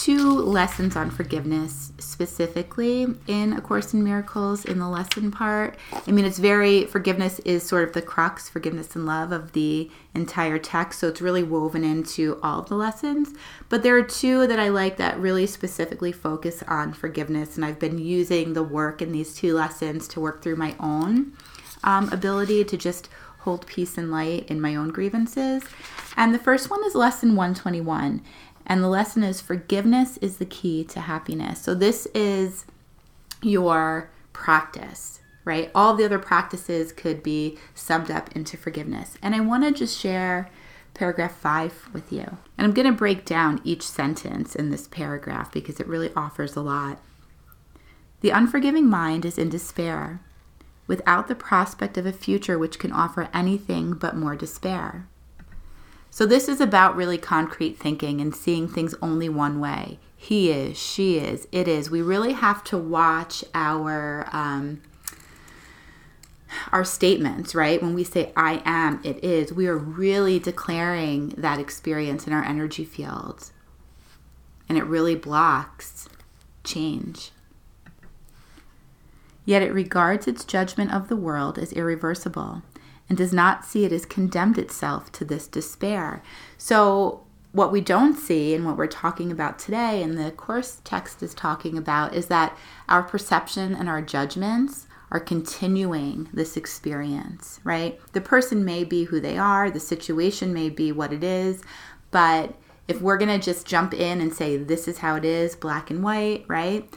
two 0.00 0.32
lessons 0.32 0.96
on 0.96 1.10
forgiveness 1.10 1.92
specifically 1.98 3.06
in 3.26 3.52
A 3.52 3.60
Course 3.60 3.92
in 3.92 4.02
Miracles 4.02 4.64
in 4.64 4.78
the 4.78 4.88
lesson 4.88 5.30
part. 5.30 5.76
I 5.92 6.10
mean, 6.10 6.24
it's 6.24 6.38
very, 6.38 6.86
forgiveness 6.86 7.38
is 7.40 7.64
sort 7.64 7.86
of 7.86 7.92
the 7.92 8.00
crux, 8.00 8.48
forgiveness 8.48 8.96
and 8.96 9.04
love 9.04 9.30
of 9.30 9.52
the 9.52 9.90
entire 10.14 10.58
text. 10.58 11.00
So 11.00 11.08
it's 11.08 11.20
really 11.20 11.42
woven 11.42 11.84
into 11.84 12.40
all 12.42 12.60
of 12.60 12.70
the 12.70 12.76
lessons. 12.76 13.34
But 13.68 13.82
there 13.82 13.94
are 13.94 14.02
two 14.02 14.46
that 14.46 14.58
I 14.58 14.70
like 14.70 14.96
that 14.96 15.18
really 15.18 15.46
specifically 15.46 16.12
focus 16.12 16.62
on 16.66 16.94
forgiveness. 16.94 17.56
And 17.56 17.64
I've 17.64 17.78
been 17.78 17.98
using 17.98 18.54
the 18.54 18.62
work 18.62 19.02
in 19.02 19.12
these 19.12 19.34
two 19.34 19.54
lessons 19.54 20.08
to 20.08 20.20
work 20.20 20.40
through 20.42 20.56
my 20.56 20.74
own 20.80 21.34
um, 21.84 22.10
ability 22.10 22.64
to 22.64 22.76
just 22.78 23.10
hold 23.40 23.66
peace 23.66 23.96
and 23.98 24.10
light 24.10 24.48
in 24.48 24.60
my 24.60 24.74
own 24.74 24.88
grievances. 24.88 25.62
And 26.16 26.34
the 26.34 26.38
first 26.38 26.70
one 26.70 26.84
is 26.84 26.94
lesson 26.94 27.36
121. 27.36 28.22
And 28.70 28.84
the 28.84 28.88
lesson 28.88 29.24
is 29.24 29.40
forgiveness 29.40 30.16
is 30.18 30.36
the 30.36 30.44
key 30.44 30.84
to 30.84 31.00
happiness. 31.00 31.60
So 31.60 31.74
this 31.74 32.06
is 32.14 32.66
your 33.42 34.10
practice, 34.32 35.18
right? 35.44 35.72
All 35.74 35.96
the 35.96 36.04
other 36.04 36.20
practices 36.20 36.92
could 36.92 37.20
be 37.20 37.58
summed 37.74 38.12
up 38.12 38.30
into 38.36 38.56
forgiveness. 38.56 39.18
And 39.20 39.34
I 39.34 39.40
want 39.40 39.64
to 39.64 39.72
just 39.72 39.98
share 39.98 40.48
paragraph 40.94 41.32
five 41.32 41.88
with 41.92 42.12
you. 42.12 42.36
And 42.56 42.64
I'm 42.64 42.72
going 42.72 42.86
to 42.86 42.96
break 42.96 43.24
down 43.24 43.60
each 43.64 43.82
sentence 43.82 44.54
in 44.54 44.70
this 44.70 44.86
paragraph 44.86 45.50
because 45.50 45.80
it 45.80 45.88
really 45.88 46.12
offers 46.14 46.54
a 46.54 46.60
lot. 46.60 47.00
The 48.20 48.30
unforgiving 48.30 48.86
mind 48.86 49.24
is 49.24 49.36
in 49.36 49.48
despair 49.48 50.20
without 50.86 51.26
the 51.26 51.34
prospect 51.34 51.98
of 51.98 52.06
a 52.06 52.12
future 52.12 52.56
which 52.56 52.78
can 52.78 52.92
offer 52.92 53.28
anything 53.34 53.94
but 53.94 54.16
more 54.16 54.36
despair. 54.36 55.08
So, 56.10 56.26
this 56.26 56.48
is 56.48 56.60
about 56.60 56.96
really 56.96 57.18
concrete 57.18 57.78
thinking 57.78 58.20
and 58.20 58.34
seeing 58.34 58.68
things 58.68 58.94
only 59.00 59.28
one 59.28 59.60
way. 59.60 59.98
He 60.16 60.50
is, 60.50 60.76
she 60.76 61.18
is, 61.18 61.46
it 61.52 61.68
is. 61.68 61.90
We 61.90 62.02
really 62.02 62.32
have 62.32 62.62
to 62.64 62.78
watch 62.78 63.44
our. 63.54 64.28
Um, 64.32 64.82
our 66.72 66.84
statements, 66.84 67.54
right? 67.54 67.80
When 67.80 67.94
we 67.94 68.04
say 68.04 68.32
I 68.36 68.60
am, 68.64 69.00
it 69.04 69.22
is, 69.22 69.52
we 69.52 69.68
are 69.68 69.76
really 69.76 70.40
declaring 70.40 71.28
that 71.38 71.60
experience 71.60 72.26
in 72.26 72.32
our 72.32 72.42
energy 72.42 72.84
fields. 72.84 73.52
And 74.68 74.76
it 74.76 74.84
really 74.84 75.14
blocks 75.14 76.08
change. 76.64 77.30
Yet 79.44 79.62
it 79.62 79.72
regards 79.72 80.26
its 80.26 80.44
judgment 80.44 80.92
of 80.92 81.08
the 81.08 81.16
world 81.16 81.58
as 81.58 81.72
irreversible 81.72 82.62
and 83.10 83.18
does 83.18 83.32
not 83.32 83.64
see 83.66 83.84
it 83.84 83.92
as 83.92 84.06
condemned 84.06 84.56
itself 84.56 85.10
to 85.12 85.24
this 85.24 85.46
despair. 85.48 86.22
So, 86.56 87.24
what 87.52 87.72
we 87.72 87.80
don't 87.80 88.14
see 88.14 88.54
and 88.54 88.64
what 88.64 88.76
we're 88.76 88.86
talking 88.86 89.32
about 89.32 89.58
today, 89.58 90.04
and 90.04 90.16
the 90.16 90.30
course 90.30 90.80
text 90.84 91.20
is 91.20 91.34
talking 91.34 91.76
about, 91.76 92.14
is 92.14 92.26
that 92.26 92.56
our 92.88 93.02
perception 93.02 93.74
and 93.74 93.88
our 93.88 94.00
judgments 94.00 94.86
are 95.10 95.18
continuing 95.18 96.28
this 96.32 96.56
experience, 96.56 97.58
right? 97.64 98.00
The 98.12 98.20
person 98.20 98.64
may 98.64 98.84
be 98.84 99.02
who 99.02 99.18
they 99.18 99.36
are, 99.36 99.68
the 99.68 99.80
situation 99.80 100.54
may 100.54 100.70
be 100.70 100.92
what 100.92 101.12
it 101.12 101.24
is, 101.24 101.62
but 102.12 102.54
if 102.86 103.00
we're 103.00 103.18
going 103.18 103.40
to 103.40 103.44
just 103.44 103.66
jump 103.66 103.94
in 103.94 104.20
and 104.20 104.32
say, 104.32 104.56
this 104.56 104.86
is 104.86 104.98
how 104.98 105.16
it 105.16 105.24
is, 105.24 105.56
black 105.56 105.90
and 105.90 106.04
white, 106.04 106.44
right? 106.46 106.88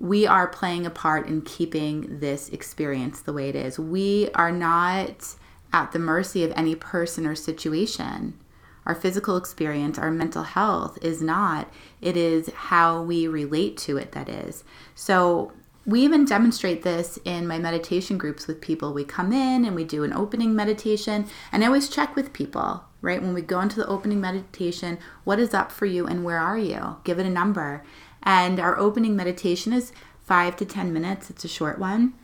We 0.00 0.26
are 0.26 0.48
playing 0.48 0.86
a 0.86 0.90
part 0.90 1.28
in 1.28 1.42
keeping 1.42 2.18
this 2.20 2.48
experience 2.48 3.20
the 3.20 3.34
way 3.34 3.50
it 3.50 3.54
is. 3.54 3.78
We 3.78 4.30
are 4.34 4.50
not 4.50 5.36
at 5.72 5.92
the 5.92 5.98
mercy 5.98 6.42
of 6.42 6.52
any 6.56 6.74
person 6.74 7.26
or 7.26 7.34
situation. 7.34 8.38
Our 8.86 8.94
physical 8.94 9.36
experience, 9.36 9.98
our 9.98 10.10
mental 10.10 10.42
health 10.42 10.98
is 11.02 11.20
not. 11.20 11.70
It 12.00 12.16
is 12.16 12.50
how 12.50 13.02
we 13.02 13.28
relate 13.28 13.76
to 13.78 13.98
it 13.98 14.12
that 14.12 14.28
is. 14.28 14.64
So, 14.94 15.52
we 15.86 16.02
even 16.02 16.26
demonstrate 16.26 16.82
this 16.82 17.18
in 17.24 17.46
my 17.46 17.58
meditation 17.58 18.18
groups 18.18 18.46
with 18.46 18.60
people. 18.60 18.92
We 18.92 19.04
come 19.04 19.32
in 19.32 19.64
and 19.64 19.74
we 19.74 19.84
do 19.84 20.04
an 20.04 20.12
opening 20.12 20.54
meditation, 20.54 21.26
and 21.50 21.62
I 21.62 21.66
always 21.66 21.88
check 21.88 22.14
with 22.14 22.34
people, 22.34 22.84
right? 23.00 23.20
When 23.20 23.32
we 23.32 23.40
go 23.40 23.60
into 23.60 23.76
the 23.76 23.86
opening 23.86 24.20
meditation, 24.20 24.98
what 25.24 25.40
is 25.40 25.54
up 25.54 25.72
for 25.72 25.86
you 25.86 26.06
and 26.06 26.22
where 26.22 26.38
are 26.38 26.58
you? 26.58 26.96
Give 27.04 27.18
it 27.18 27.26
a 27.26 27.30
number. 27.30 27.82
And 28.22 28.60
our 28.60 28.78
opening 28.78 29.16
meditation 29.16 29.72
is 29.72 29.92
five 30.20 30.56
to 30.56 30.64
10 30.64 30.92
minutes, 30.92 31.30
it's 31.30 31.44
a 31.44 31.48
short 31.48 31.78
one. 31.78 32.14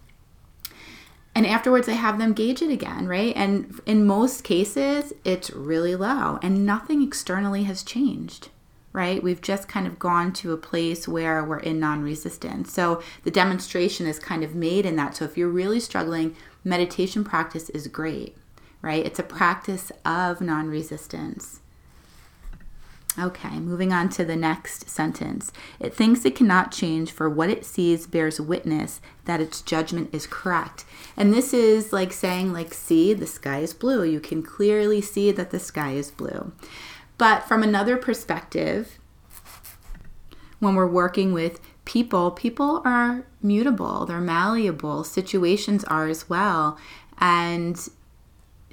And 1.37 1.47
afterwards, 1.47 1.87
I 1.87 1.93
have 1.93 2.19
them 2.19 2.33
gauge 2.33 2.63
it 2.63 2.71
again, 2.71 3.07
right? 3.07 3.37
And 3.37 3.79
in 3.85 4.07
most 4.07 4.43
cases, 4.43 5.13
it's 5.23 5.51
really 5.51 5.95
low 5.95 6.39
and 6.43 6.65
nothing 6.65 7.03
externally 7.03 7.65
has 7.65 7.83
changed, 7.83 8.49
right? 8.95 9.23
We've 9.23 9.43
just 9.43 9.69
kind 9.69 9.87
of 9.87 9.99
gone 9.99 10.33
to 10.35 10.53
a 10.53 10.57
place 10.57 11.07
where 11.07 11.45
we're 11.45 11.59
in 11.59 11.79
non 11.79 12.03
resistance. 12.03 12.73
So 12.73 13.03
the 13.25 13.31
demonstration 13.31 14.07
is 14.07 14.19
kind 14.19 14.45
of 14.45 14.55
made 14.55 14.87
in 14.87 14.97
that. 14.97 15.15
So 15.15 15.27
if 15.27 15.37
you're 15.37 15.51
really 15.51 15.79
struggling, 15.79 16.35
meditation 16.65 17.23
practice 17.23 17.69
is 17.69 17.87
great, 17.87 18.35
right? 18.81 19.05
It's 19.05 19.19
a 19.19 19.23
practice 19.23 19.93
of 20.07 20.41
non 20.41 20.69
resistance. 20.69 21.61
Okay, 23.19 23.59
moving 23.59 23.95
on 23.95 24.11
to 24.11 24.27
the 24.27 24.37
next 24.37 24.91
sentence. 24.91 25.51
It 25.81 25.95
thinks 25.95 26.25
it 26.25 26.37
cannot 26.37 26.71
change, 26.71 27.11
for 27.11 27.31
what 27.31 27.49
it 27.49 27.65
sees 27.65 28.07
bears 28.07 28.39
witness 28.39 29.01
that 29.25 29.41
its 29.41 29.63
judgment 29.63 30.11
is 30.13 30.27
correct. 30.27 30.85
And 31.17 31.33
this 31.33 31.55
is 31.55 31.95
like 31.95 32.13
saying, 32.13 32.53
like, 32.53 32.75
see, 32.75 33.15
the 33.15 33.27
sky 33.27 33.61
is 33.61 33.73
blue. 33.73 34.05
You 34.05 34.21
can 34.21 34.43
clearly 34.43 35.01
see 35.01 35.33
that 35.33 35.51
the 35.51 35.59
sky 35.59 35.93
is 35.93 36.11
blue. 36.11 36.53
But 37.17 37.45
from 37.49 37.63
another 37.63 37.97
perspective, 37.97 38.99
when 40.59 40.75
we're 40.75 40.87
working 40.87 41.33
with 41.33 41.61
people, 41.87 42.31
people 42.31 42.83
are 42.85 43.25
mutable, 43.43 44.05
they're 44.05 44.21
malleable, 44.21 45.05
situations 45.05 45.85
are 45.85 46.07
as 46.07 46.29
well. 46.29 46.77
And 47.19 47.79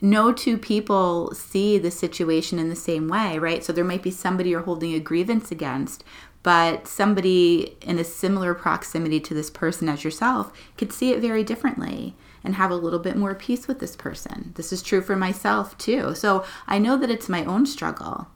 no 0.03 0.33
two 0.33 0.57
people 0.57 1.33
see 1.33 1.77
the 1.77 1.89
situation 1.89 2.59
in 2.59 2.67
the 2.67 2.75
same 2.75 3.07
way, 3.07 3.39
right? 3.39 3.63
So 3.63 3.71
there 3.71 3.85
might 3.85 4.03
be 4.03 4.11
somebody 4.11 4.49
you're 4.49 4.63
holding 4.63 4.93
a 4.93 4.99
grievance 4.99 5.49
against, 5.49 6.03
but 6.43 6.89
somebody 6.89 7.77
in 7.81 7.97
a 7.97 8.03
similar 8.03 8.53
proximity 8.53 9.21
to 9.21 9.33
this 9.33 9.49
person 9.49 9.87
as 9.87 10.03
yourself 10.03 10.51
could 10.77 10.91
see 10.91 11.13
it 11.13 11.21
very 11.21 11.41
differently 11.41 12.17
and 12.43 12.55
have 12.55 12.69
a 12.69 12.75
little 12.75 12.99
bit 12.99 13.15
more 13.15 13.33
peace 13.33 13.65
with 13.65 13.79
this 13.79 13.95
person. 13.95 14.51
This 14.55 14.73
is 14.73 14.83
true 14.83 15.01
for 15.01 15.15
myself 15.15 15.77
too. 15.77 16.13
So 16.15 16.43
I 16.67 16.79
know 16.79 16.97
that 16.97 17.09
it's 17.09 17.29
my 17.29 17.45
own 17.45 17.65
struggle. 17.65 18.27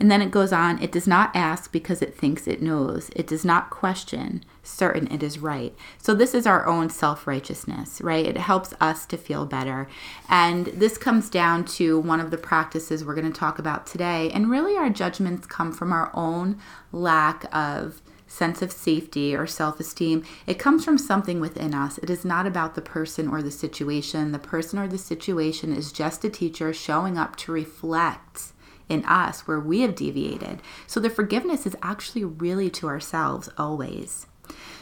And 0.00 0.10
then 0.10 0.22
it 0.22 0.30
goes 0.30 0.52
on, 0.52 0.80
it 0.80 0.92
does 0.92 1.08
not 1.08 1.34
ask 1.34 1.72
because 1.72 2.02
it 2.02 2.14
thinks 2.14 2.46
it 2.46 2.62
knows. 2.62 3.10
It 3.16 3.26
does 3.26 3.44
not 3.44 3.70
question, 3.70 4.44
certain 4.62 5.10
it 5.12 5.22
is 5.22 5.40
right. 5.40 5.74
So 5.98 6.14
this 6.14 6.34
is 6.34 6.46
our 6.46 6.66
own 6.66 6.88
self-righteousness, 6.88 8.00
right? 8.00 8.24
It 8.24 8.36
helps 8.36 8.74
us 8.80 9.06
to 9.06 9.16
feel 9.16 9.44
better. 9.44 9.88
And 10.28 10.66
this 10.66 10.98
comes 10.98 11.28
down 11.28 11.64
to 11.76 11.98
one 11.98 12.20
of 12.20 12.30
the 12.30 12.38
practices 12.38 13.04
we're 13.04 13.14
going 13.14 13.32
to 13.32 13.38
talk 13.38 13.58
about 13.58 13.86
today. 13.86 14.30
And 14.30 14.50
really 14.50 14.76
our 14.76 14.90
judgments 14.90 15.46
come 15.46 15.72
from 15.72 15.92
our 15.92 16.10
own 16.14 16.58
lack 16.92 17.52
of 17.54 18.00
sense 18.28 18.60
of 18.62 18.70
safety 18.70 19.34
or 19.34 19.46
self 19.46 19.80
esteem. 19.80 20.22
It 20.46 20.58
comes 20.58 20.84
from 20.84 20.98
something 20.98 21.40
within 21.40 21.74
us. 21.74 21.98
It 21.98 22.10
is 22.10 22.24
not 22.24 22.46
about 22.46 22.74
the 22.74 22.82
person 22.82 23.26
or 23.26 23.42
the 23.42 23.50
situation. 23.50 24.32
The 24.32 24.38
person 24.38 24.78
or 24.78 24.86
the 24.86 24.98
situation 24.98 25.72
is 25.72 25.90
just 25.90 26.24
a 26.24 26.30
teacher 26.30 26.72
showing 26.72 27.18
up 27.18 27.34
to 27.36 27.52
reflect 27.52 28.52
in 28.88 29.04
us 29.04 29.46
where 29.46 29.60
we 29.60 29.80
have 29.80 29.94
deviated. 29.94 30.60
So 30.86 31.00
the 31.00 31.10
forgiveness 31.10 31.66
is 31.66 31.76
actually 31.82 32.24
really 32.24 32.70
to 32.70 32.88
ourselves 32.88 33.48
always. 33.58 34.26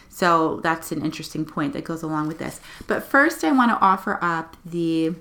So 0.09 0.61
that's 0.63 0.93
an 0.93 1.05
interesting 1.05 1.45
point 1.45 1.73
that 1.75 1.85
goes 1.85 2.03
along 2.03 2.29
with 2.29 2.39
this. 2.39 2.61
But 2.87 3.03
first, 3.03 3.45
I 3.45 3.53
want 3.53 3.71
to 3.71 3.79
offer 3.85 4.19
up 4.23 4.57
the 4.65 5.15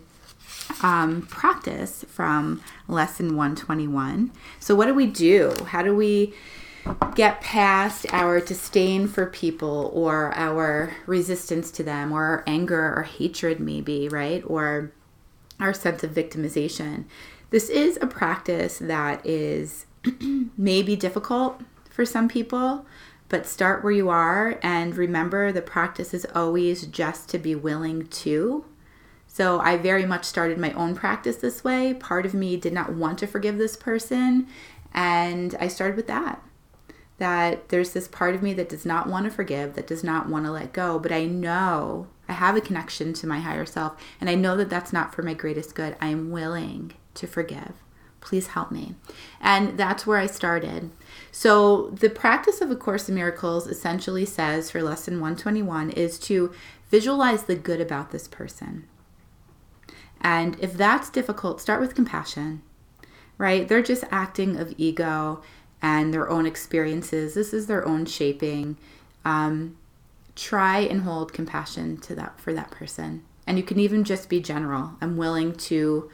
um, 0.82 1.24
practice 1.24 2.06
from 2.08 2.62
lesson 2.88 3.36
121. 3.36 4.32
So, 4.60 4.76
what 4.76 4.86
do 4.86 4.94
we 4.94 5.08
do? 5.08 5.54
How 5.68 5.82
do 5.82 5.96
we 5.96 6.34
get 7.16 7.42
past 7.42 8.06
our 8.14 8.40
disdain 8.40 9.08
for 9.08 9.26
people 9.26 9.92
or 9.94 10.34
our 10.36 10.96
resistance 11.08 11.72
to 11.72 11.84
them 11.84 12.12
or 12.12 12.44
anger 12.46 12.94
or 12.96 13.04
hatred, 13.04 13.60
maybe, 13.60 14.08
right? 14.08 14.44
Or 14.46 14.92
our 15.60 15.74
sense 15.74 16.04
of 16.04 16.12
victimization. 16.12 17.06
This 17.50 17.70
is 17.70 17.98
a 18.02 18.08
practice 18.08 18.80
that 18.80 19.26
is 19.26 19.86
maybe 20.58 20.96
difficult 20.96 21.62
for 21.90 22.06
some 22.06 22.28
people, 22.28 22.86
but 23.30 23.46
start 23.46 23.84
where 23.84 23.94
you 23.94 24.10
are 24.10 24.60
and 24.62 24.96
remember 24.96 25.52
the 25.52 25.62
practice 25.62 26.14
is 26.14 26.28
always 26.36 26.86
just 26.88 27.30
to 27.30 27.40
be 27.40 27.56
willing 27.56 28.08
to. 28.08 28.66
So 29.28 29.60
I 29.60 29.78
very 29.78 30.06
much 30.06 30.24
started 30.24 30.58
my 30.58 30.72
own 30.74 30.96
practice 30.96 31.38
this 31.38 31.64
way. 31.64 31.94
Part 31.94 32.26
of 32.26 32.34
me 32.34 32.58
did 32.58 32.74
not 32.74 32.94
want 32.94 33.20
to 33.20 33.28
forgive 33.28 33.58
this 33.58 33.76
person, 33.76 34.48
and 34.94 35.56
I 35.60 35.68
started 35.68 35.98
with 35.98 36.08
that. 36.08 36.42
That 37.18 37.70
there's 37.70 37.92
this 37.92 38.08
part 38.08 38.36
of 38.36 38.42
me 38.42 38.54
that 38.54 38.70
does 38.70 38.86
not 38.86 39.08
want 39.08 39.26
to 39.26 39.32
forgive, 39.32 39.74
that 39.76 39.88
does 39.88 40.04
not 40.04 40.30
want 40.30 40.46
to 40.46 40.52
let 40.52 40.74
go, 40.74 41.00
but 41.00 41.12
I 41.12 41.26
know 41.26 42.08
I 42.28 42.34
have 42.34 42.56
a 42.56 42.62
connection 42.62 43.14
to 43.14 43.28
my 43.28 43.40
higher 43.40 43.66
self, 43.66 44.02
and 44.20 44.30
I 44.30 44.36
know 44.36 44.58
that 44.58 44.70
that's 44.70 44.94
not 44.94 45.14
for 45.14 45.22
my 45.22 45.34
greatest 45.34 45.76
good. 45.76 45.96
I 46.02 46.08
am 46.08 46.32
willing 46.32 46.94
to 47.16 47.28
forgive. 47.28 47.74
Please 48.22 48.48
help 48.48 48.72
me. 48.72 48.96
And 49.40 49.78
that's 49.78 50.08
where 50.08 50.18
I 50.18 50.26
started. 50.26 50.90
So, 51.32 51.92
the 51.92 52.10
practice 52.10 52.60
of 52.60 52.72
A 52.72 52.76
Course 52.76 53.08
in 53.08 53.16
Miracles 53.16 53.68
essentially 53.68 54.26
says 54.26 54.72
for 54.72 54.82
lesson 54.82 55.16
121 55.16 55.92
is 55.92 56.18
to 56.20 56.52
visualize 56.90 57.44
the 57.44 57.56
good 57.56 57.80
about 57.80 58.12
this 58.12 58.28
person. 58.28 58.88
And 60.22 60.58
if 60.60 60.74
that's 60.74 61.12
difficult, 61.12 61.62
start 61.62 61.82
with 61.82 61.94
compassion, 61.94 62.64
right? 63.38 63.68
They're 63.68 63.84
just 63.84 64.06
acting 64.10 64.58
of 64.58 64.74
ego 64.78 65.44
and 65.82 66.12
their 66.12 66.28
own 66.30 66.48
experiences. 66.48 67.36
This 67.36 67.54
is 67.54 67.68
their 67.68 67.88
own 67.88 68.06
shaping. 68.08 68.78
Um, 69.24 69.78
try 70.36 70.80
and 70.80 71.02
hold 71.02 71.34
compassion 71.34 71.98
to 71.98 72.16
that 72.16 72.40
for 72.40 72.54
that 72.54 72.72
person. 72.72 73.24
And 73.48 73.58
you 73.58 73.64
can 73.64 73.80
even 73.80 74.04
just 74.04 74.30
be 74.30 74.40
general. 74.40 74.92
I'm 75.02 75.18
willing 75.18 75.54
to 75.54 76.10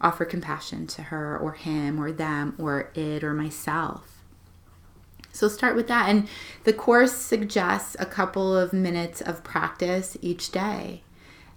offer 0.00 0.24
compassion 0.24 0.86
to 0.86 1.02
her 1.04 1.36
or 1.36 1.52
him 1.52 2.00
or 2.00 2.12
them 2.12 2.54
or 2.58 2.90
it 2.94 3.24
or 3.24 3.34
myself. 3.34 4.22
So 5.32 5.48
start 5.48 5.76
with 5.76 5.88
that. 5.88 6.08
And 6.08 6.28
the 6.64 6.72
course 6.72 7.12
suggests 7.12 7.96
a 7.98 8.06
couple 8.06 8.56
of 8.56 8.72
minutes 8.72 9.20
of 9.20 9.44
practice 9.44 10.16
each 10.20 10.50
day. 10.50 11.02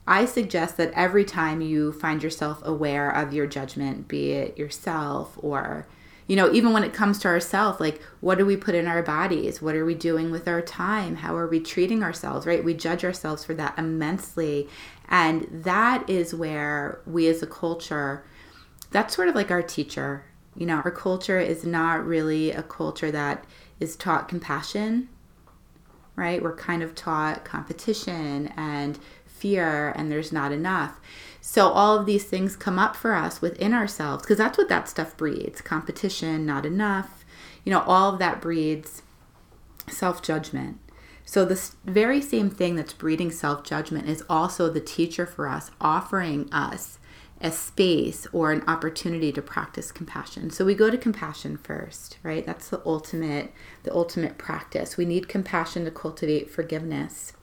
I 0.08 0.25
suggest 0.25 0.77
that 0.77 0.91
every 0.94 1.24
time 1.24 1.62
you 1.62 1.91
find 1.91 2.22
yourself 2.22 2.62
aware 2.63 3.10
of 3.10 3.34
your 3.34 3.48
judgment, 3.48 4.08
be 4.08 4.32
it 4.34 4.58
yourself 4.58 5.38
or 5.38 5.88
you 6.28 6.36
know, 6.36 6.51
even 6.51 6.74
when 6.74 6.84
it 6.84 6.94
comes 6.94 7.20
to 7.20 7.28
ourselves, 7.28 7.80
like 7.80 8.01
what 8.22 8.38
do 8.38 8.46
we 8.46 8.56
put 8.56 8.75
in 8.75 8.88
our 8.88 9.04
bodies? 9.04 9.62
What 9.62 9.75
are 9.75 9.86
we 9.86 9.96
doing 9.96 10.32
with 10.32 10.48
our 10.48 10.62
time? 10.62 11.18
How 11.18 11.36
are 11.36 11.48
we 11.48 11.60
treating 11.60 12.04
ourselves, 12.04 12.46
right? 12.46 12.63
We 12.63 12.74
judge 12.74 13.04
ourselves 13.04 13.44
for 13.44 13.54
that 13.56 13.78
immensely. 13.78 14.70
And 15.10 15.48
that 15.51 16.10
is 16.10 16.34
where 16.34 17.01
we 17.06 17.28
as 17.28 17.44
a 17.44 17.48
culture, 17.48 18.24
that's 18.92 19.16
sort 19.16 19.28
of 19.28 19.36
like 19.36 19.51
our 19.51 19.62
teacher. 19.62 20.25
You 20.56 20.66
know, 20.66 20.82
our 20.84 20.92
culture 20.92 21.40
is 21.40 21.66
not 21.66 22.06
really 22.06 22.51
a 22.51 22.63
culture 22.63 23.12
that 23.12 23.46
is 23.80 23.96
taught 23.96 24.28
compassion, 24.30 25.10
right? 26.16 26.42
We're 26.42 26.56
kind 26.56 26.84
of 26.84 26.94
taught 26.94 27.46
competition 27.46 28.54
and 28.56 29.00
fear, 29.25 29.92
and 29.96 30.12
there's 30.12 30.32
not 30.32 30.51
enough. 30.51 31.00
So 31.41 31.69
all 31.69 31.98
of 31.98 32.05
these 32.05 32.24
things 32.24 32.55
come 32.55 32.77
up 32.77 32.95
for 32.95 33.13
us 33.13 33.41
within 33.41 33.74
ourselves 33.74 34.24
because 34.24 34.38
that's 34.38 34.57
what 34.57 34.69
that 34.69 34.88
stuff 34.88 35.17
breeds 35.17 35.60
competition, 35.60 36.45
not 36.45 36.65
enough. 36.65 37.25
You 37.65 37.71
know, 37.71 37.82
all 37.82 38.13
of 38.13 38.19
that 38.19 38.41
breeds 38.41 39.01
self 39.88 40.21
judgment. 40.21 40.77
So, 41.25 41.45
this 41.45 41.75
very 41.86 42.21
same 42.21 42.49
thing 42.49 42.75
that's 42.75 42.93
breeding 42.93 43.32
self 43.32 43.63
judgment 43.63 44.08
is 44.08 44.23
also 44.30 44.69
the 44.69 44.82
teacher 44.82 45.25
for 45.25 45.47
us, 45.47 45.71
offering 45.80 46.51
us 46.54 46.99
a 47.43 47.51
space 47.51 48.27
or 48.32 48.51
an 48.51 48.63
opportunity 48.67 49.32
to 49.32 49.41
practice 49.41 49.91
compassion. 49.91 50.51
So 50.51 50.63
we 50.63 50.75
go 50.75 50.91
to 50.91 50.97
compassion 50.97 51.58
first, 51.58 52.19
right? 52.21 52.45
That's 52.45 52.69
the 52.69 52.82
ultimate 52.86 53.51
the 53.84 53.93
ultimate 53.93 54.38
practice. 54.38 54.95
We 54.95 55.06
need 55.06 55.27
compassion 55.27 55.86
to 55.86 55.91
cultivate 55.91 56.51
forgiveness. 56.51 57.34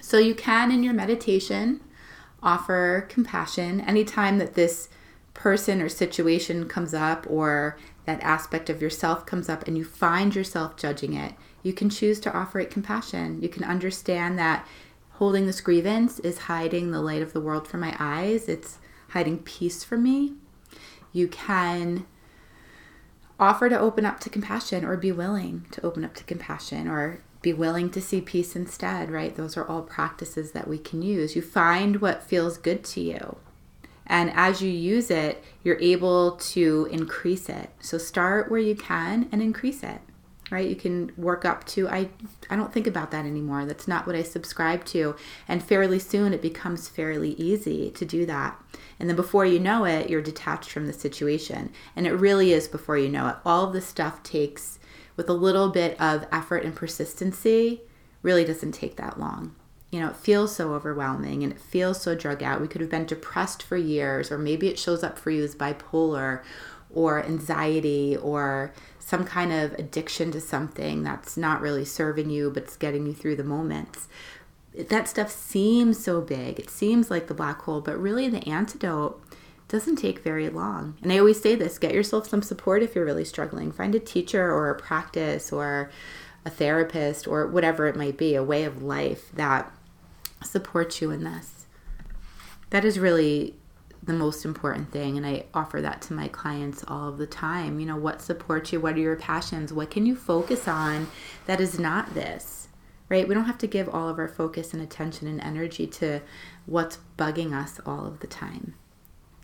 So 0.00 0.18
you 0.18 0.34
can 0.34 0.70
in 0.70 0.82
your 0.82 0.94
meditation 0.94 1.80
offer 2.42 3.06
compassion 3.08 3.80
anytime 3.82 4.38
that 4.38 4.54
this 4.54 4.88
person 5.34 5.80
or 5.80 5.88
situation 5.88 6.68
comes 6.68 6.92
up 6.92 7.26
or 7.28 7.78
that 8.04 8.22
aspect 8.22 8.68
of 8.68 8.82
yourself 8.82 9.24
comes 9.24 9.48
up 9.48 9.66
and 9.66 9.78
you 9.78 9.84
find 9.84 10.34
yourself 10.34 10.76
judging 10.76 11.14
it, 11.14 11.34
you 11.62 11.72
can 11.72 11.88
choose 11.88 12.20
to 12.20 12.32
offer 12.32 12.58
it 12.60 12.70
compassion. 12.70 13.40
You 13.40 13.48
can 13.48 13.64
understand 13.64 14.38
that 14.38 14.66
holding 15.12 15.46
this 15.46 15.60
grievance 15.60 16.18
is 16.20 16.38
hiding 16.38 16.90
the 16.90 17.00
light 17.02 17.22
of 17.22 17.32
the 17.32 17.40
world 17.40 17.68
from 17.68 17.80
my 17.80 17.94
eyes, 17.98 18.48
it's 18.48 18.78
hiding 19.10 19.38
peace 19.38 19.84
from 19.84 20.02
me. 20.02 20.34
You 21.12 21.28
can 21.28 22.06
offer 23.38 23.68
to 23.68 23.78
open 23.78 24.04
up 24.04 24.20
to 24.20 24.30
compassion 24.30 24.84
or 24.84 24.96
be 24.96 25.12
willing 25.12 25.66
to 25.72 25.84
open 25.84 26.04
up 26.04 26.14
to 26.14 26.24
compassion 26.24 26.88
or 26.88 27.22
be 27.42 27.52
willing 27.52 27.90
to 27.90 28.00
see 28.00 28.20
peace 28.20 28.54
instead, 28.54 29.10
right? 29.10 29.34
Those 29.34 29.56
are 29.56 29.66
all 29.66 29.82
practices 29.82 30.52
that 30.52 30.68
we 30.68 30.78
can 30.78 31.02
use. 31.02 31.34
You 31.34 31.42
find 31.42 32.00
what 32.00 32.22
feels 32.22 32.58
good 32.58 32.84
to 32.84 33.00
you. 33.00 33.36
And 34.10 34.32
as 34.34 34.60
you 34.60 34.68
use 34.68 35.08
it, 35.08 35.42
you're 35.62 35.78
able 35.78 36.32
to 36.32 36.88
increase 36.90 37.48
it. 37.48 37.70
So 37.80 37.96
start 37.96 38.50
where 38.50 38.60
you 38.60 38.74
can 38.74 39.28
and 39.30 39.40
increase 39.40 39.82
it. 39.82 40.00
Right? 40.50 40.68
You 40.68 40.74
can 40.74 41.12
work 41.16 41.44
up 41.44 41.62
to 41.68 41.88
I 41.88 42.08
I 42.50 42.56
don't 42.56 42.72
think 42.72 42.88
about 42.88 43.12
that 43.12 43.24
anymore. 43.24 43.64
That's 43.66 43.86
not 43.86 44.04
what 44.04 44.16
I 44.16 44.24
subscribe 44.24 44.84
to. 44.86 45.14
And 45.46 45.62
fairly 45.62 46.00
soon 46.00 46.34
it 46.34 46.42
becomes 46.42 46.88
fairly 46.88 47.34
easy 47.34 47.88
to 47.92 48.04
do 48.04 48.26
that. 48.26 48.60
And 48.98 49.08
then 49.08 49.14
before 49.14 49.46
you 49.46 49.60
know 49.60 49.84
it, 49.84 50.10
you're 50.10 50.20
detached 50.20 50.70
from 50.70 50.88
the 50.88 50.92
situation. 50.92 51.70
And 51.94 52.04
it 52.04 52.14
really 52.14 52.52
is 52.52 52.66
before 52.66 52.98
you 52.98 53.08
know 53.08 53.28
it. 53.28 53.36
All 53.46 53.68
of 53.68 53.72
this 53.72 53.86
stuff 53.86 54.24
takes 54.24 54.79
with 55.20 55.28
a 55.28 55.34
little 55.34 55.68
bit 55.68 56.00
of 56.00 56.26
effort 56.32 56.64
and 56.64 56.74
persistency, 56.74 57.82
really 58.22 58.42
doesn't 58.42 58.72
take 58.72 58.96
that 58.96 59.20
long. 59.20 59.54
You 59.90 60.00
know, 60.00 60.08
it 60.08 60.16
feels 60.16 60.56
so 60.56 60.72
overwhelming 60.72 61.42
and 61.42 61.52
it 61.52 61.60
feels 61.60 62.00
so 62.00 62.14
drug 62.14 62.42
out. 62.42 62.58
We 62.58 62.68
could 62.68 62.80
have 62.80 62.88
been 62.88 63.04
depressed 63.04 63.62
for 63.62 63.76
years, 63.76 64.32
or 64.32 64.38
maybe 64.38 64.68
it 64.68 64.78
shows 64.78 65.04
up 65.04 65.18
for 65.18 65.30
you 65.30 65.44
as 65.44 65.54
bipolar 65.54 66.42
or 66.88 67.22
anxiety 67.22 68.16
or 68.16 68.72
some 68.98 69.24
kind 69.24 69.52
of 69.52 69.74
addiction 69.74 70.32
to 70.32 70.40
something 70.40 71.02
that's 71.02 71.36
not 71.36 71.60
really 71.60 71.84
serving 71.84 72.30
you 72.30 72.50
but 72.50 72.62
it's 72.62 72.78
getting 72.78 73.06
you 73.06 73.12
through 73.12 73.36
the 73.36 73.44
moments. 73.44 74.08
That 74.74 75.06
stuff 75.06 75.30
seems 75.30 76.02
so 76.02 76.22
big. 76.22 76.58
It 76.58 76.70
seems 76.70 77.10
like 77.10 77.26
the 77.26 77.34
black 77.34 77.60
hole, 77.60 77.82
but 77.82 78.00
really 78.00 78.26
the 78.30 78.48
antidote 78.48 79.22
doesn't 79.70 79.96
take 79.96 80.18
very 80.18 80.48
long. 80.48 80.98
And 81.00 81.12
I 81.12 81.18
always 81.18 81.40
say 81.40 81.54
this 81.54 81.78
get 81.78 81.94
yourself 81.94 82.28
some 82.28 82.42
support 82.42 82.82
if 82.82 82.94
you're 82.94 83.04
really 83.04 83.24
struggling. 83.24 83.72
Find 83.72 83.94
a 83.94 84.00
teacher 84.00 84.52
or 84.52 84.68
a 84.68 84.78
practice 84.78 85.52
or 85.52 85.90
a 86.44 86.50
therapist 86.50 87.26
or 87.26 87.46
whatever 87.46 87.86
it 87.86 87.96
might 87.96 88.18
be, 88.18 88.34
a 88.34 88.42
way 88.42 88.64
of 88.64 88.82
life 88.82 89.30
that 89.32 89.72
supports 90.42 91.00
you 91.00 91.10
in 91.10 91.24
this. 91.24 91.66
That 92.70 92.84
is 92.84 92.98
really 92.98 93.54
the 94.02 94.12
most 94.12 94.44
important 94.44 94.90
thing. 94.90 95.16
And 95.16 95.26
I 95.26 95.44
offer 95.54 95.80
that 95.80 96.02
to 96.02 96.14
my 96.14 96.28
clients 96.28 96.84
all 96.88 97.08
of 97.08 97.18
the 97.18 97.26
time. 97.26 97.78
You 97.78 97.86
know, 97.86 97.96
what 97.96 98.22
supports 98.22 98.72
you? 98.72 98.80
What 98.80 98.94
are 98.94 99.00
your 99.00 99.16
passions? 99.16 99.72
What 99.72 99.90
can 99.90 100.04
you 100.04 100.16
focus 100.16 100.66
on 100.66 101.08
that 101.46 101.60
is 101.60 101.78
not 101.78 102.14
this? 102.14 102.68
Right? 103.08 103.28
We 103.28 103.34
don't 103.34 103.44
have 103.44 103.58
to 103.58 103.66
give 103.66 103.88
all 103.88 104.08
of 104.08 104.18
our 104.18 104.28
focus 104.28 104.72
and 104.72 104.82
attention 104.82 105.26
and 105.26 105.40
energy 105.40 105.86
to 105.86 106.22
what's 106.66 106.98
bugging 107.18 107.52
us 107.52 107.80
all 107.84 108.06
of 108.06 108.20
the 108.20 108.28
time 108.28 108.74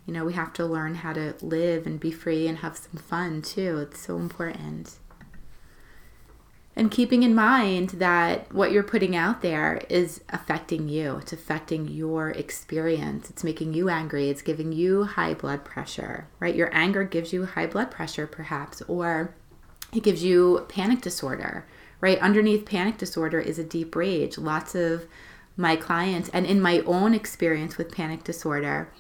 you 0.07 0.13
know, 0.13 0.25
we 0.25 0.35
have 0.35 0.53
to 0.55 0.65
learn 0.65 0.97
how 0.97 1.13
to 1.13 1.35
live 1.43 1.87
and 1.87 1.99
be 1.99 2.13
free 2.13 2.47
and 2.47 2.59
have 2.59 2.77
some 2.77 3.01
fun 3.01 3.43
too. 3.43 3.79
It's 3.79 4.01
so 4.01 4.17
important. 4.17 4.97
And 6.79 6.91
keeping 6.91 7.23
in 7.23 7.35
mind 7.35 7.91
that 7.91 8.53
what 8.53 8.71
you're 8.71 8.83
putting 8.83 9.17
out 9.17 9.41
there 9.41 9.81
is 9.89 10.21
affecting 10.29 10.91
you, 10.91 11.17
it's 11.17 11.33
affecting 11.33 11.89
your 11.89 12.31
experience. 12.31 13.31
It's 13.31 13.43
making 13.43 13.73
you 13.73 13.89
angry, 13.89 14.29
it's 14.29 14.43
giving 14.43 14.73
you 14.73 15.05
high 15.05 15.33
blood 15.33 15.65
pressure, 15.65 16.29
right? 16.39 16.55
Your 16.55 16.73
anger 16.75 17.03
gives 17.03 17.33
you 17.33 17.47
high 17.47 17.67
blood 17.67 17.91
pressure, 17.91 18.27
perhaps, 18.27 18.83
or 18.83 19.35
it 19.93 20.03
gives 20.03 20.23
you 20.23 20.67
panic 20.69 21.01
disorder, 21.01 21.67
right? 22.03 22.19
Underneath 22.19 22.67
panic 22.67 22.99
disorder 22.99 23.41
is 23.41 23.59
a 23.59 23.65
deep 23.65 23.97
rage. 23.97 24.37
Lots 24.37 24.75
of 24.75 25.07
my 25.57 25.77
clients, 25.77 26.29
and 26.29 26.45
in 26.45 26.61
my 26.61 26.81
own 26.81 27.15
experience 27.15 27.79
with 27.79 27.91
panic 27.91 28.23
disorder, 28.23 28.93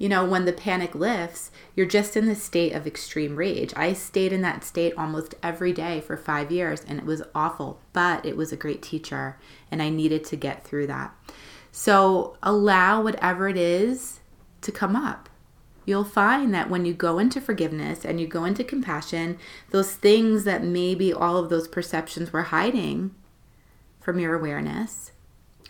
you 0.00 0.08
know, 0.08 0.24
when 0.24 0.46
the 0.46 0.52
panic 0.52 0.94
lifts, 0.94 1.50
you're 1.76 1.84
just 1.84 2.16
in 2.16 2.24
this 2.24 2.42
state 2.42 2.72
of 2.72 2.86
extreme 2.86 3.36
rage. 3.36 3.74
I 3.76 3.92
stayed 3.92 4.32
in 4.32 4.40
that 4.40 4.64
state 4.64 4.94
almost 4.96 5.34
every 5.42 5.74
day 5.74 6.00
for 6.00 6.16
five 6.16 6.50
years 6.50 6.82
and 6.88 6.98
it 6.98 7.04
was 7.04 7.22
awful, 7.34 7.82
but 7.92 8.24
it 8.24 8.34
was 8.34 8.50
a 8.50 8.56
great 8.56 8.80
teacher 8.80 9.36
and 9.70 9.82
I 9.82 9.90
needed 9.90 10.24
to 10.24 10.36
get 10.36 10.64
through 10.64 10.86
that. 10.86 11.14
So 11.70 12.38
allow 12.42 13.02
whatever 13.02 13.46
it 13.50 13.58
is 13.58 14.20
to 14.62 14.72
come 14.72 14.96
up. 14.96 15.28
you'll 15.84 16.04
find 16.04 16.54
that 16.54 16.70
when 16.70 16.86
you 16.86 16.94
go 16.94 17.18
into 17.18 17.40
forgiveness 17.40 18.04
and 18.04 18.18
you 18.18 18.26
go 18.26 18.44
into 18.44 18.64
compassion, 18.64 19.36
those 19.70 19.92
things 19.94 20.44
that 20.44 20.62
maybe 20.64 21.12
all 21.12 21.36
of 21.36 21.50
those 21.50 21.68
perceptions 21.68 22.32
were 22.32 22.44
hiding 22.44 23.14
from 24.00 24.18
your 24.18 24.34
awareness 24.34 25.12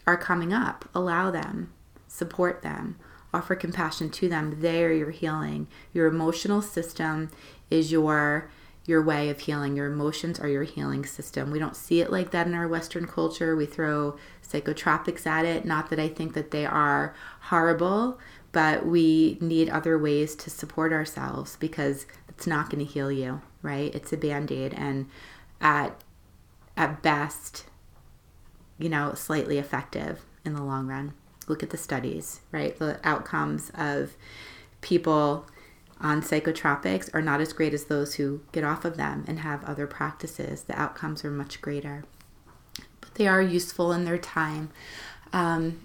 are 0.07 0.16
coming 0.16 0.53
up. 0.53 0.88
Allow 0.95 1.31
them, 1.33 1.73
support 2.07 2.62
them, 2.62 2.97
offer 3.33 3.55
compassion 3.55 4.11
to 4.11 4.29
them. 4.29 4.57
They're 4.61 4.93
your 4.93 5.11
healing. 5.11 5.69
Your 5.93 6.07
emotional 6.07 6.62
system 6.62 7.31
is 7.71 7.93
your 7.93 8.51
your 8.87 9.03
way 9.03 9.29
of 9.29 9.40
healing. 9.40 9.77
Your 9.77 9.87
emotions 9.87 10.40
are 10.40 10.49
your 10.49 10.64
healing 10.64 11.05
system. 11.05 11.51
We 11.51 11.59
don't 11.59 11.77
see 11.77 12.01
it 12.01 12.11
like 12.11 12.31
that 12.31 12.47
in 12.47 12.55
our 12.55 12.66
Western 12.66 13.07
culture. 13.07 13.55
We 13.55 13.66
throw 13.66 14.16
psychotropics 14.43 15.27
at 15.27 15.45
it. 15.45 15.64
Not 15.64 15.90
that 15.90 16.01
I 16.01 16.09
think 16.09 16.33
that 16.35 16.51
they 16.51 16.66
are 16.66 17.14
horrible, 17.43 18.19
but 18.53 18.87
we 18.87 19.38
need 19.40 19.69
other 19.69 19.99
ways 19.99 20.35
to 20.37 20.51
support 20.51 20.93
ourselves 20.93 21.57
because 21.57 22.07
it's 22.29 22.47
not 22.47 22.71
going 22.71 22.85
to 22.85 22.90
heal 22.90 23.12
you, 23.12 23.43
right? 23.62 23.95
It's 23.95 24.12
a 24.12 24.16
band-aid 24.16 24.75
and 24.75 25.07
at 25.61 26.03
at 26.77 27.03
best, 27.03 27.66
you 28.79 28.88
know, 28.88 29.12
slightly 29.14 29.59
effective 29.59 30.25
in 30.45 30.55
the 30.55 30.62
long 30.62 30.87
run. 30.87 31.12
Look 31.51 31.65
at 31.65 31.71
the 31.71 31.77
studies, 31.77 32.43
right? 32.53 32.79
The 32.79 33.01
outcomes 33.03 33.73
of 33.75 34.17
people 34.83 35.47
on 36.01 36.23
psychotropics 36.23 37.13
are 37.13 37.21
not 37.21 37.41
as 37.41 37.53
great 37.53 37.75
as 37.75 37.87
those 37.87 38.15
who 38.15 38.41
get 38.53 38.63
off 38.63 38.85
of 38.85 38.97
them 38.97 39.25
and 39.27 39.41
have 39.41 39.65
other 39.65 39.89
practices. 39.89 40.63
The 40.63 40.81
outcomes 40.81 41.25
are 41.25 41.31
much 41.31 41.61
greater, 41.61 42.05
but 43.01 43.17
they 43.17 43.27
are 43.27 43.43
useful 43.43 43.93
in 43.93 44.05
their 44.05 44.17
time. 44.17 44.71
Um, 45.33 45.81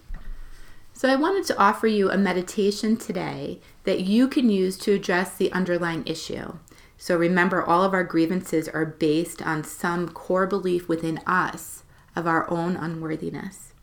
so, 0.93 1.09
I 1.09 1.15
wanted 1.15 1.45
to 1.45 1.57
offer 1.57 1.87
you 1.87 2.11
a 2.11 2.17
meditation 2.17 2.95
today 2.95 3.59
that 3.85 4.01
you 4.01 4.27
can 4.27 4.51
use 4.51 4.77
to 4.77 4.93
address 4.93 5.35
the 5.35 5.51
underlying 5.51 6.05
issue. 6.05 6.53
So, 6.95 7.17
remember, 7.17 7.63
all 7.63 7.81
of 7.81 7.95
our 7.95 8.03
grievances 8.03 8.69
are 8.69 8.85
based 8.85 9.41
on 9.41 9.63
some 9.63 10.09
core 10.09 10.45
belief 10.45 10.87
within 10.87 11.21
us 11.25 11.81
of 12.15 12.27
our 12.27 12.47
own 12.51 12.77
unworthiness. 12.77 13.73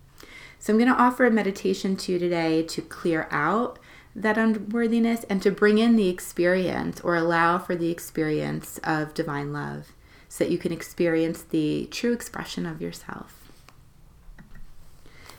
So, 0.62 0.72
I'm 0.72 0.78
going 0.78 0.94
to 0.94 1.02
offer 1.02 1.26
a 1.26 1.30
meditation 1.32 1.96
to 1.96 2.12
you 2.12 2.20
today 2.20 2.62
to 2.62 2.82
clear 2.82 3.26
out 3.32 3.80
that 4.14 4.38
unworthiness 4.38 5.24
and 5.24 5.42
to 5.42 5.50
bring 5.50 5.78
in 5.78 5.96
the 5.96 6.08
experience 6.08 7.00
or 7.00 7.16
allow 7.16 7.58
for 7.58 7.74
the 7.74 7.90
experience 7.90 8.78
of 8.84 9.12
divine 9.12 9.52
love 9.52 9.90
so 10.28 10.44
that 10.44 10.52
you 10.52 10.58
can 10.58 10.70
experience 10.70 11.42
the 11.42 11.88
true 11.90 12.12
expression 12.12 12.64
of 12.64 12.80
yourself. 12.80 13.50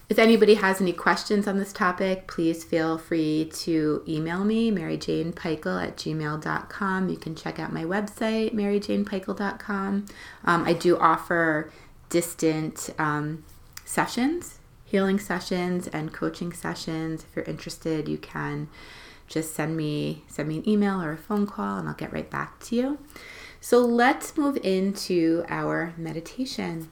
If 0.10 0.20
anybody 0.20 0.56
has 0.56 0.82
any 0.82 0.92
questions 0.92 1.48
on 1.48 1.58
this 1.58 1.72
topic, 1.72 2.28
please 2.28 2.66
feel 2.66 2.98
free 2.98 3.50
to 3.60 4.04
email 4.06 4.44
me, 4.44 4.74
maryjanepeichel 4.74 5.82
at 5.82 5.96
gmail.com. 5.96 7.08
You 7.08 7.16
can 7.16 7.34
check 7.34 7.60
out 7.60 7.72
my 7.72 7.86
website, 7.86 8.54
maryjanepeichel.com. 8.54 10.06
Um, 10.44 10.66
I 10.66 10.74
do 10.74 10.98
offer 10.98 11.72
distant 12.10 12.90
um, 13.00 13.46
sessions 13.86 14.60
healing 14.94 15.18
sessions 15.18 15.88
and 15.88 16.14
coaching 16.14 16.54
sessions. 16.54 17.24
If 17.24 17.36
you're 17.36 17.46
interested, 17.46 18.08
you 18.08 18.20
can 18.20 18.70
just 19.26 19.56
send 19.56 19.76
me 19.76 20.24
send 20.28 20.48
me 20.48 20.60
an 20.60 20.70
email 20.70 21.02
or 21.02 21.14
a 21.14 21.18
phone 21.18 21.48
call 21.48 21.80
and 21.80 21.90
I'll 21.90 21.96
get 21.96 22.14
right 22.14 22.30
back 22.30 22.60
to 22.66 22.76
you. 22.76 23.00
So 23.60 23.80
let's 23.80 24.38
move 24.38 24.56
into 24.58 25.46
our 25.50 25.96
meditation. 25.98 26.92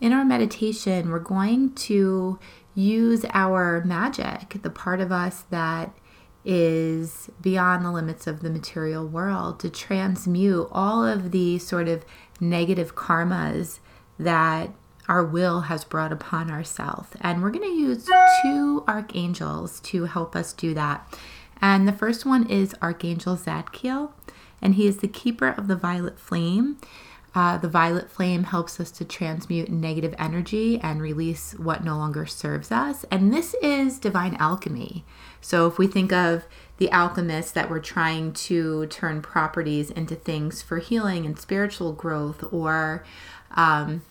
In 0.00 0.14
our 0.14 0.24
meditation, 0.24 1.10
we're 1.10 1.18
going 1.18 1.74
to 1.74 2.38
use 2.74 3.26
our 3.34 3.84
magic, 3.84 4.62
the 4.62 4.70
part 4.70 5.02
of 5.02 5.12
us 5.12 5.42
that 5.50 5.94
is 6.46 7.28
beyond 7.42 7.84
the 7.84 7.92
limits 7.92 8.26
of 8.26 8.40
the 8.40 8.48
material 8.48 9.06
world, 9.06 9.60
to 9.60 9.68
transmute 9.68 10.66
all 10.72 11.04
of 11.04 11.30
the 11.30 11.58
sort 11.58 11.88
of 11.88 12.06
negative 12.40 12.94
karmas 12.94 13.80
that 14.18 14.70
our 15.08 15.24
will 15.24 15.62
has 15.62 15.84
brought 15.84 16.12
upon 16.12 16.50
ourselves. 16.50 17.08
And 17.20 17.42
we're 17.42 17.50
going 17.50 17.70
to 17.70 17.76
use 17.76 18.08
two 18.42 18.84
archangels 18.88 19.80
to 19.80 20.04
help 20.04 20.34
us 20.36 20.52
do 20.52 20.74
that. 20.74 21.18
And 21.60 21.88
the 21.88 21.92
first 21.92 22.26
one 22.26 22.48
is 22.48 22.74
Archangel 22.82 23.36
Zadkiel, 23.36 24.10
and 24.60 24.74
he 24.74 24.86
is 24.86 24.98
the 24.98 25.08
keeper 25.08 25.48
of 25.48 25.68
the 25.68 25.76
violet 25.76 26.18
flame. 26.18 26.78
Uh, 27.34 27.58
the 27.58 27.68
violet 27.68 28.10
flame 28.10 28.44
helps 28.44 28.80
us 28.80 28.90
to 28.90 29.04
transmute 29.04 29.70
negative 29.70 30.14
energy 30.18 30.80
and 30.80 31.02
release 31.02 31.52
what 31.58 31.84
no 31.84 31.94
longer 31.96 32.24
serves 32.24 32.72
us. 32.72 33.04
And 33.10 33.32
this 33.32 33.54
is 33.62 33.98
divine 33.98 34.34
alchemy. 34.36 35.04
So 35.42 35.66
if 35.66 35.76
we 35.76 35.86
think 35.86 36.12
of 36.12 36.46
the 36.78 36.90
alchemists 36.90 37.52
that 37.52 37.68
were 37.68 37.80
trying 37.80 38.32
to 38.32 38.86
turn 38.86 39.20
properties 39.20 39.90
into 39.90 40.14
things 40.14 40.62
for 40.62 40.78
healing 40.78 41.26
and 41.26 41.38
spiritual 41.38 41.92
growth, 41.92 42.42
or 42.50 43.04
um, 43.54 44.02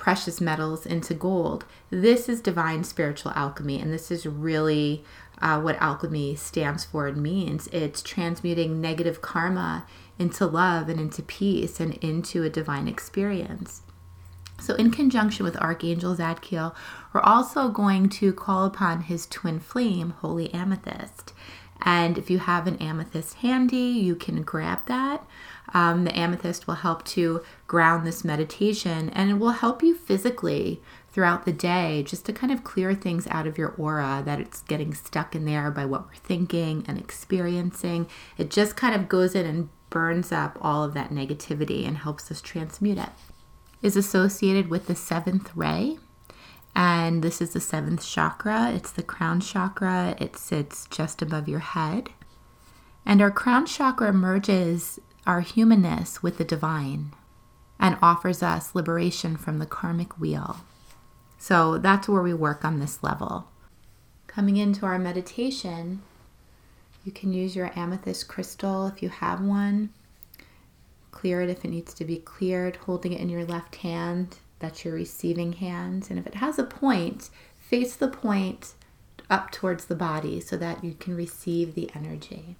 precious 0.00 0.40
metals 0.40 0.86
into 0.86 1.12
gold. 1.12 1.66
This 1.90 2.26
is 2.26 2.40
divine 2.40 2.84
spiritual 2.84 3.32
alchemy, 3.32 3.78
and 3.78 3.92
this 3.92 4.10
is 4.10 4.24
really 4.24 5.04
uh, 5.42 5.60
what 5.60 5.76
alchemy 5.76 6.34
stands 6.36 6.86
for 6.86 7.06
and 7.06 7.22
means. 7.22 7.68
It's 7.70 8.00
transmuting 8.00 8.80
negative 8.80 9.20
karma 9.20 9.84
into 10.18 10.46
love 10.46 10.88
and 10.88 10.98
into 10.98 11.22
peace 11.22 11.80
and 11.80 11.96
into 11.96 12.42
a 12.42 12.48
divine 12.48 12.88
experience. 12.88 13.82
So, 14.58 14.74
in 14.74 14.90
conjunction 14.90 15.44
with 15.44 15.60
Archangel 15.60 16.16
Zadkiel, 16.16 16.74
we're 17.12 17.20
also 17.20 17.68
going 17.68 18.08
to 18.08 18.32
call 18.32 18.64
upon 18.64 19.02
his 19.02 19.26
twin 19.26 19.60
flame, 19.60 20.14
Holy 20.20 20.52
Amethyst. 20.54 21.34
And 21.82 22.18
if 22.18 22.30
you 22.30 22.38
have 22.38 22.66
an 22.66 22.76
amethyst 22.76 23.34
handy, 23.34 23.76
you 23.76 24.14
can 24.14 24.42
grab 24.42 24.86
that. 24.86 25.26
Um, 25.72 26.04
the 26.04 26.16
amethyst 26.16 26.66
will 26.66 26.74
help 26.74 27.04
to 27.06 27.42
ground 27.66 28.06
this 28.06 28.24
meditation 28.24 29.08
and 29.10 29.30
it 29.30 29.34
will 29.34 29.50
help 29.50 29.82
you 29.82 29.94
physically 29.94 30.82
throughout 31.12 31.44
the 31.44 31.52
day 31.52 32.02
just 32.02 32.24
to 32.26 32.32
kind 32.32 32.52
of 32.52 32.64
clear 32.64 32.94
things 32.94 33.26
out 33.28 33.46
of 33.46 33.58
your 33.58 33.74
aura 33.78 34.22
that 34.24 34.40
it's 34.40 34.62
getting 34.62 34.94
stuck 34.94 35.34
in 35.34 35.44
there 35.44 35.70
by 35.70 35.84
what 35.84 36.06
we're 36.06 36.14
thinking 36.14 36.84
and 36.88 36.98
experiencing. 36.98 38.08
It 38.36 38.50
just 38.50 38.76
kind 38.76 38.94
of 38.94 39.08
goes 39.08 39.34
in 39.34 39.46
and 39.46 39.68
burns 39.90 40.32
up 40.32 40.56
all 40.60 40.84
of 40.84 40.94
that 40.94 41.10
negativity 41.10 41.86
and 41.86 41.98
helps 41.98 42.30
us 42.30 42.40
transmute 42.40 42.98
it. 42.98 43.10
Is 43.82 43.96
associated 43.96 44.68
with 44.68 44.86
the 44.86 44.94
seventh 44.94 45.50
ray, 45.56 45.98
and 46.74 47.22
this 47.22 47.40
is 47.40 47.52
the 47.52 47.60
seventh 47.60 48.06
chakra. 48.06 48.70
It's 48.72 48.92
the 48.92 49.02
crown 49.02 49.40
chakra. 49.40 50.16
It 50.18 50.36
sits 50.36 50.86
just 50.90 51.22
above 51.22 51.48
your 51.48 51.60
head. 51.60 52.10
And 53.04 53.20
our 53.20 53.30
crown 53.30 53.66
chakra 53.66 54.12
merges 54.12 54.98
our 55.26 55.40
humanness 55.40 56.22
with 56.22 56.38
the 56.38 56.44
divine 56.44 57.12
and 57.78 57.96
offers 58.02 58.42
us 58.42 58.74
liberation 58.74 59.36
from 59.36 59.58
the 59.58 59.66
karmic 59.66 60.18
wheel. 60.18 60.60
So 61.38 61.78
that's 61.78 62.08
where 62.08 62.22
we 62.22 62.34
work 62.34 62.64
on 62.64 62.78
this 62.78 63.02
level. 63.02 63.48
Coming 64.26 64.58
into 64.58 64.86
our 64.86 64.98
meditation, 64.98 66.02
you 67.04 67.12
can 67.12 67.32
use 67.32 67.56
your 67.56 67.72
amethyst 67.74 68.28
crystal 68.28 68.86
if 68.86 69.02
you 69.02 69.08
have 69.08 69.40
one. 69.40 69.90
Clear 71.10 71.42
it 71.42 71.50
if 71.50 71.64
it 71.64 71.68
needs 71.68 71.94
to 71.94 72.04
be 72.04 72.18
cleared, 72.18 72.76
holding 72.76 73.12
it 73.12 73.20
in 73.20 73.28
your 73.28 73.44
left 73.44 73.76
hand. 73.76 74.36
That's 74.60 74.84
your 74.84 74.94
receiving 74.94 75.54
hand. 75.54 76.06
And 76.08 76.18
if 76.18 76.26
it 76.26 76.36
has 76.36 76.58
a 76.58 76.64
point, 76.64 77.30
face 77.58 77.96
the 77.96 78.08
point 78.08 78.74
up 79.28 79.50
towards 79.50 79.86
the 79.86 79.94
body 79.94 80.40
so 80.40 80.56
that 80.56 80.84
you 80.84 80.94
can 80.94 81.16
receive 81.16 81.74
the 81.74 81.90
energy 81.94 82.56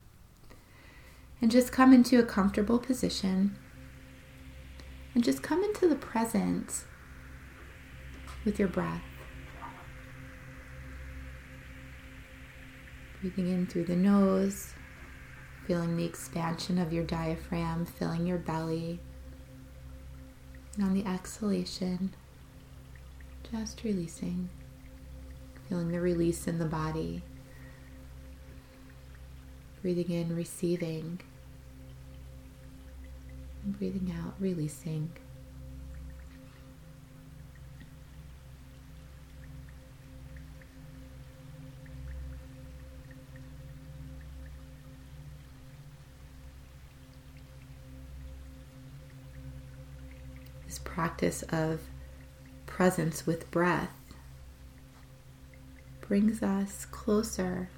and 1.41 1.51
just 1.51 1.73
come 1.73 1.93
into 1.93 2.19
a 2.19 2.25
comfortable 2.25 2.79
position 2.79 3.57
and 5.15 5.25
just 5.25 5.43
come 5.43 5.63
into 5.65 5.89
the 5.89 5.97
present 5.97 6.85
with 8.45 8.59
your 8.59 8.69
breath. 8.69 9.03
Breathing 13.21 13.49
in 13.49 13.67
through 13.67 13.85
the 13.85 13.97
nose, 13.97 14.73
feeling 15.67 15.97
the 15.97 16.05
expansion 16.05 16.79
of 16.79 16.93
your 16.93 17.05
diaphragm, 17.05 17.85
filling 17.85 18.27
your 18.27 18.39
belly. 18.39 19.01
And 20.77 20.85
on 20.85 20.95
the 20.95 21.05
exhalation, 21.05 22.15
just 23.51 23.83
releasing, 23.83 24.49
feeling 25.69 25.91
the 25.91 26.01
release 26.01 26.47
in 26.47 26.59
the 26.59 26.67
body. 26.67 27.23
Breathing 29.83 30.11
in, 30.11 30.37
receiving 30.37 31.21
and 33.65 33.79
breathing 33.79 34.15
out, 34.19 34.35
releasing. 34.39 35.11
Practice 51.01 51.43
of 51.45 51.81
presence 52.67 53.27
with 53.27 53.51
breath 53.51 53.89
brings 56.03 56.43
us 56.43 56.85
closer 56.85 57.71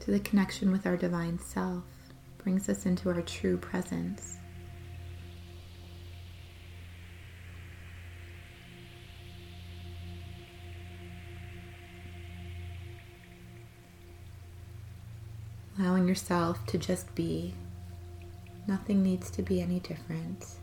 to 0.00 0.10
the 0.10 0.18
connection 0.18 0.72
with 0.72 0.84
our 0.84 0.96
divine 0.96 1.38
self, 1.38 1.84
brings 2.38 2.68
us 2.68 2.86
into 2.86 3.08
our 3.08 3.22
true 3.22 3.56
presence. 3.56 4.38
Allowing 15.78 16.08
yourself 16.08 16.66
to 16.66 16.78
just 16.78 17.14
be. 17.14 17.54
Nothing 18.66 19.04
needs 19.04 19.30
to 19.30 19.42
be 19.42 19.62
any 19.62 19.78
different. 19.78 20.61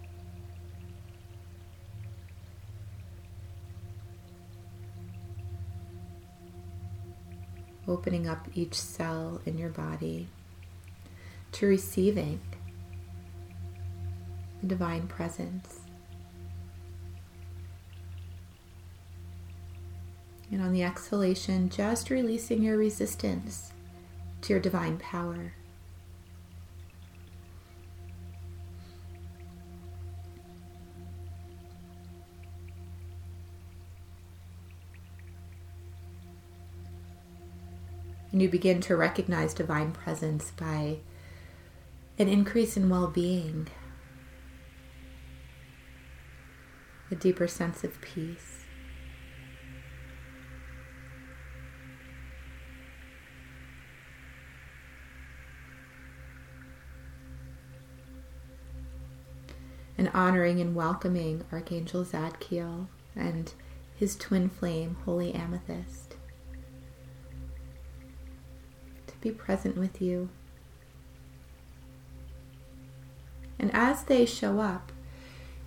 Opening 7.89 8.28
up 8.28 8.47
each 8.54 8.75
cell 8.75 9.41
in 9.45 9.58
your 9.58 9.69
body 9.69 10.28
to 11.52 11.65
receiving 11.65 12.39
the 14.62 14.67
divine 14.67 15.08
presence. 15.08 15.80
And 20.52 20.62
on 20.62 20.73
the 20.73 20.84
exhalation, 20.84 21.69
just 21.69 22.10
releasing 22.10 22.63
your 22.63 22.78
resistance 22.78 23.71
to 24.41 24.54
your 24.54 24.60
divine 24.60 24.97
power. 24.97 25.54
You 38.39 38.47
begin 38.47 38.80
to 38.82 38.95
recognize 38.95 39.54
divine 39.54 39.91
presence 39.91 40.52
by 40.52 40.99
an 42.17 42.30
increase 42.30 42.78
in 42.78 42.89
well 42.89 43.08
being, 43.08 43.67
a 47.12 47.15
deeper 47.15 47.49
sense 47.49 47.84
of 47.84 47.99
peace. 47.99 48.56
and 59.97 60.10
honoring 60.13 60.62
and 60.62 60.73
welcoming 60.75 61.43
Archangel 61.52 62.06
Zadkiel 62.06 62.88
and 63.17 63.52
his 63.97 64.15
twin 64.15 64.47
flame, 64.47 64.95
Holy 65.04 65.34
Amethyst. 65.34 66.09
Be 69.21 69.32
present 69.32 69.77
with 69.77 70.01
you. 70.01 70.29
And 73.60 73.71
as 73.73 74.03
they 74.03 74.25
show 74.25 74.60
up, 74.60 74.91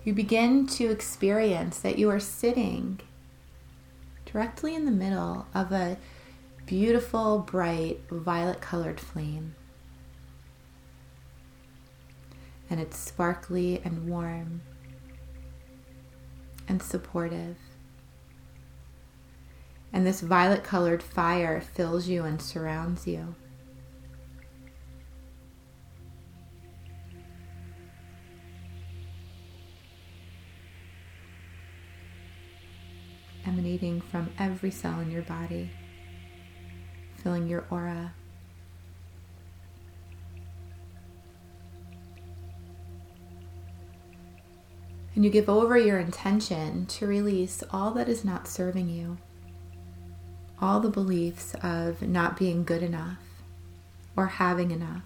you 0.03 0.13
begin 0.13 0.67
to 0.67 0.89
experience 0.89 1.79
that 1.79 1.97
you 1.97 2.09
are 2.09 2.19
sitting 2.19 2.99
directly 4.25 4.75
in 4.75 4.85
the 4.85 4.91
middle 4.91 5.45
of 5.53 5.71
a 5.71 5.97
beautiful, 6.65 7.39
bright, 7.39 8.01
violet 8.09 8.59
colored 8.59 8.99
flame. 8.99 9.55
And 12.69 12.79
it's 12.79 12.97
sparkly 12.97 13.81
and 13.85 14.09
warm 14.09 14.61
and 16.67 16.81
supportive. 16.81 17.57
And 19.91 20.07
this 20.07 20.21
violet 20.21 20.63
colored 20.63 21.03
fire 21.03 21.61
fills 21.61 22.07
you 22.07 22.23
and 22.23 22.41
surrounds 22.41 23.05
you. 23.05 23.35
Emanating 33.63 34.01
from 34.01 34.29
every 34.37 34.69
cell 34.69 34.99
in 34.99 35.09
your 35.09 35.21
body, 35.21 35.69
filling 37.15 37.47
your 37.47 37.63
aura. 37.69 38.13
And 45.15 45.23
you 45.23 45.31
give 45.31 45.47
over 45.47 45.77
your 45.77 45.97
intention 45.97 46.87
to 46.87 47.07
release 47.07 47.63
all 47.71 47.91
that 47.91 48.09
is 48.09 48.25
not 48.25 48.49
serving 48.49 48.89
you, 48.89 49.17
all 50.59 50.81
the 50.81 50.89
beliefs 50.89 51.55
of 51.63 52.01
not 52.01 52.37
being 52.37 52.65
good 52.65 52.83
enough 52.83 53.19
or 54.17 54.27
having 54.27 54.71
enough. 54.71 55.03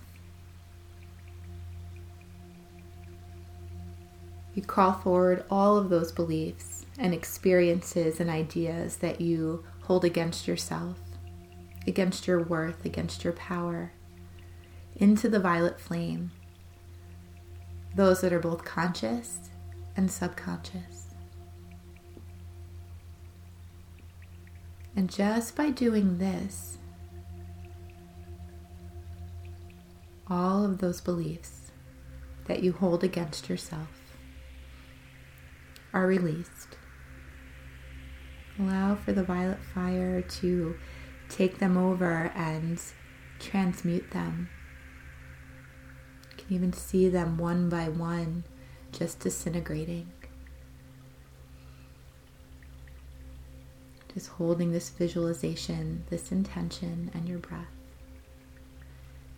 You 4.55 4.63
call 4.63 4.93
forward 4.93 5.43
all 5.51 5.77
of 5.77 5.89
those 5.89 6.11
beliefs 6.11 6.76
and 6.97 7.13
experiences 7.13 8.19
and 8.19 8.29
ideas 8.29 8.97
that 8.97 9.21
you 9.21 9.63
hold 9.83 10.03
against 10.03 10.47
yourself, 10.47 10.97
against 11.85 12.27
your 12.27 12.41
worth, 12.41 12.85
against 12.85 13.23
your 13.23 13.33
power, 13.33 13.93
into 14.95 15.29
the 15.29 15.39
violet 15.39 15.79
flame. 15.79 16.31
Those 17.95 18.21
that 18.21 18.33
are 18.33 18.39
both 18.39 18.65
conscious 18.65 19.49
and 19.95 20.09
subconscious. 20.09 21.07
And 24.95 25.09
just 25.09 25.55
by 25.55 25.69
doing 25.69 26.17
this, 26.17 26.79
all 30.27 30.65
of 30.65 30.79
those 30.79 30.99
beliefs 30.99 31.71
that 32.45 32.63
you 32.63 32.71
hold 32.73 33.03
against 33.03 33.47
yourself 33.47 33.87
are 35.93 36.07
released. 36.07 36.66
Allow 38.59 38.95
for 38.95 39.11
the 39.13 39.23
violet 39.23 39.59
fire 39.73 40.21
to 40.21 40.75
take 41.29 41.59
them 41.59 41.77
over 41.77 42.31
and 42.35 42.81
transmute 43.39 44.11
them. 44.11 44.49
You 46.31 46.43
can 46.43 46.55
even 46.55 46.73
see 46.73 47.07
them 47.09 47.37
one 47.37 47.69
by 47.69 47.89
one 47.89 48.43
just 48.91 49.19
disintegrating. 49.19 50.11
Just 54.13 54.29
holding 54.29 54.71
this 54.71 54.89
visualization, 54.89 56.05
this 56.09 56.31
intention, 56.31 57.11
and 57.13 57.29
your 57.29 57.37
breath 57.37 57.67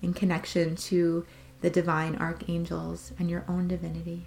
in 0.02 0.14
connection 0.14 0.76
to 0.76 1.26
the 1.62 1.70
divine 1.70 2.16
archangels 2.16 3.12
and 3.20 3.30
your 3.30 3.44
own 3.48 3.68
divinity. 3.68 4.26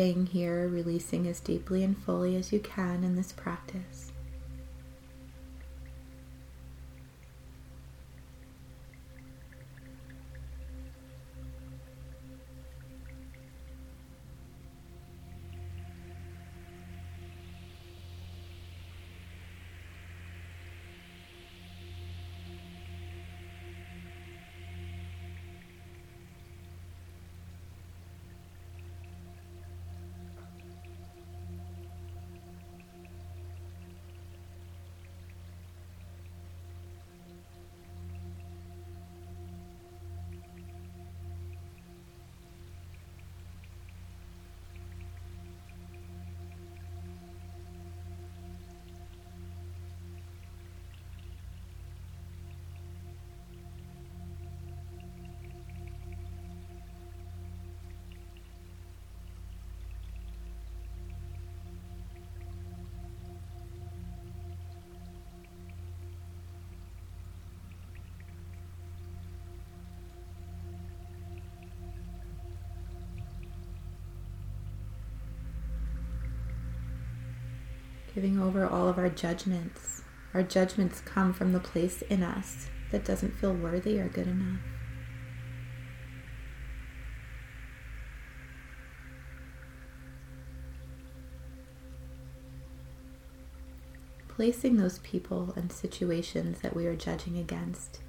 Staying 0.00 0.24
here, 0.24 0.66
releasing 0.66 1.26
as 1.26 1.40
deeply 1.40 1.84
and 1.84 1.94
fully 2.04 2.34
as 2.34 2.54
you 2.54 2.58
can 2.58 3.04
in 3.04 3.16
this 3.16 3.32
practice. 3.32 4.10
Giving 78.14 78.40
over 78.40 78.66
all 78.66 78.88
of 78.88 78.98
our 78.98 79.08
judgments. 79.08 80.02
Our 80.34 80.42
judgments 80.42 81.00
come 81.00 81.32
from 81.32 81.52
the 81.52 81.60
place 81.60 82.02
in 82.02 82.22
us 82.22 82.68
that 82.90 83.04
doesn't 83.04 83.36
feel 83.36 83.54
worthy 83.54 84.00
or 84.00 84.08
good 84.08 84.26
enough. 84.26 84.60
Placing 94.28 94.76
those 94.76 94.98
people 95.00 95.52
and 95.54 95.70
situations 95.70 96.60
that 96.60 96.74
we 96.74 96.86
are 96.86 96.96
judging 96.96 97.38
against 97.38 98.00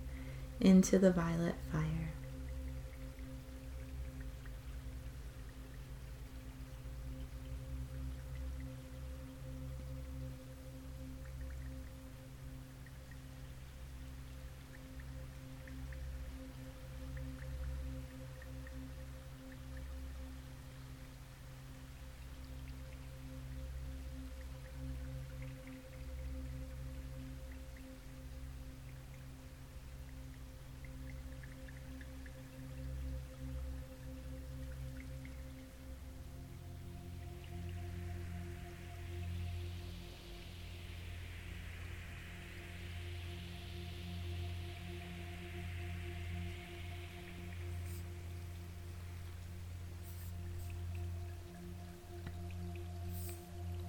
into 0.60 0.98
the 0.98 1.12
violet 1.12 1.56
fire. 1.72 2.14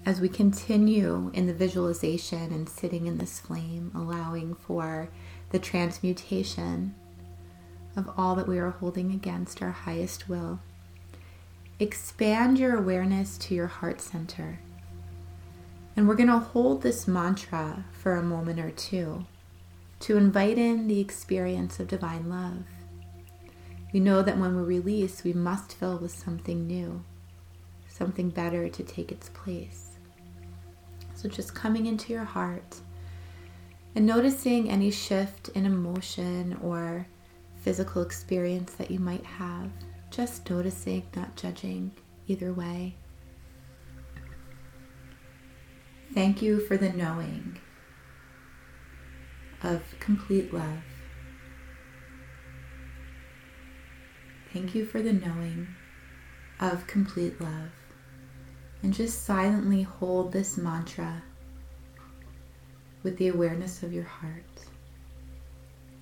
As 0.05 0.21
we 0.21 0.29
continue 0.29 1.31
in 1.33 1.47
the 1.47 1.55
visualization 1.55 2.53
and 2.53 2.69
sitting 2.69 3.07
in 3.07 3.19
this 3.19 3.39
flame, 3.39 3.93
allowing 3.95 4.55
for 4.55 5.09
the 5.51 5.59
transmutation 5.59 6.95
of 7.97 8.11
all 8.17 8.35
that 8.35 8.49
we 8.49 8.59
are 8.59 8.71
holding 8.71 9.13
against 9.13 9.63
our 9.63 9.71
highest 9.71 10.29
will, 10.29 10.59
expand 11.79 12.59
your 12.59 12.77
awareness 12.77 13.39
to 13.39 13.55
your 13.55 13.67
heart 13.67 14.01
center. 14.01 14.59
And 15.95 16.09
we're 16.09 16.15
going 16.15 16.29
to 16.29 16.39
hold 16.39 16.83
this 16.83 17.07
mantra 17.07 17.85
for 17.93 18.17
a 18.17 18.23
moment 18.23 18.59
or 18.59 18.71
two 18.71 19.27
to 20.01 20.17
invite 20.17 20.59
in 20.59 20.89
the 20.89 21.01
experience 21.01 21.79
of 21.79 21.87
divine 21.87 22.29
love. 22.29 22.65
We 23.93 24.01
know 24.01 24.23
that 24.23 24.39
when 24.39 24.57
we 24.57 24.63
release, 24.63 25.23
we 25.23 25.33
must 25.33 25.75
fill 25.75 25.99
with 25.99 26.13
something 26.13 26.67
new, 26.67 27.05
something 27.89 28.31
better 28.31 28.69
to 28.69 28.83
take 28.83 29.13
its 29.13 29.29
place. 29.29 29.92
So 31.23 31.29
just 31.29 31.55
coming 31.55 31.87
into 31.87 32.13
your 32.13 32.25
heart 32.25 32.81
and 33.95 34.05
noticing 34.05 34.69
any 34.69 34.91
shift 34.91 35.51
in 35.51 35.65
emotion 35.65 36.59
or 36.61 37.07
physical 37.61 38.03
experience 38.03 38.73
that 38.73 38.91
you 38.91 38.99
might 38.99 39.25
have. 39.25 39.71
Just 40.11 40.51
noticing, 40.51 41.05
not 41.15 41.37
judging 41.37 41.93
either 42.27 42.53
way. 42.53 42.97
Thank 46.13 46.43
you 46.43 46.59
for 46.59 46.77
the 46.77 46.91
knowing 46.93 47.61
of 49.63 49.81
complete 50.01 50.53
love. 50.53 50.83
Thank 54.53 54.75
you 54.75 54.85
for 54.85 55.01
the 55.01 55.13
knowing 55.13 55.69
of 56.59 56.89
complete 56.89 57.41
love 57.41 57.71
and 58.83 58.93
just 58.93 59.25
silently 59.25 59.83
hold 59.83 60.33
this 60.33 60.57
mantra 60.57 61.23
with 63.03 63.17
the 63.19 63.29
awareness 63.29 63.83
of 63.83 63.93
your 63.93 64.05
heart. 64.05 64.45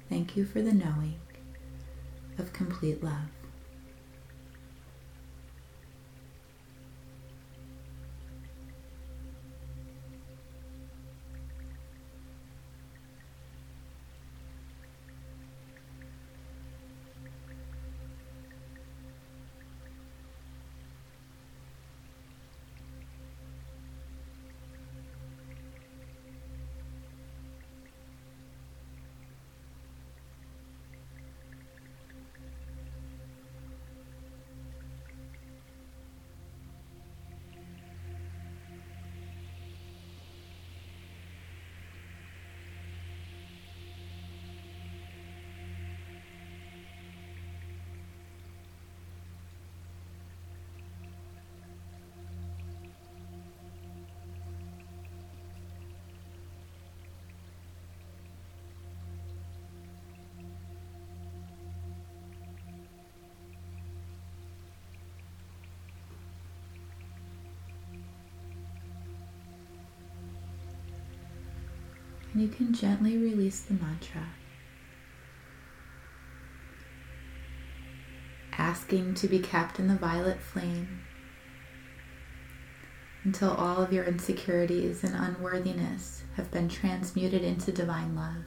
Thank 0.08 0.36
you 0.36 0.44
for 0.44 0.62
the 0.62 0.72
knowing 0.72 1.20
of 2.38 2.52
complete 2.52 3.02
love. 3.02 3.39
And 72.32 72.42
you 72.42 72.48
can 72.48 72.72
gently 72.72 73.16
release 73.16 73.60
the 73.60 73.74
mantra, 73.74 74.28
asking 78.56 79.14
to 79.14 79.26
be 79.26 79.40
kept 79.40 79.80
in 79.80 79.88
the 79.88 79.96
violet 79.96 80.40
flame 80.40 81.00
until 83.24 83.50
all 83.50 83.82
of 83.82 83.92
your 83.92 84.04
insecurities 84.04 85.02
and 85.02 85.14
unworthiness 85.14 86.22
have 86.36 86.50
been 86.50 86.68
transmuted 86.68 87.42
into 87.42 87.72
divine 87.72 88.14
love. 88.14 88.44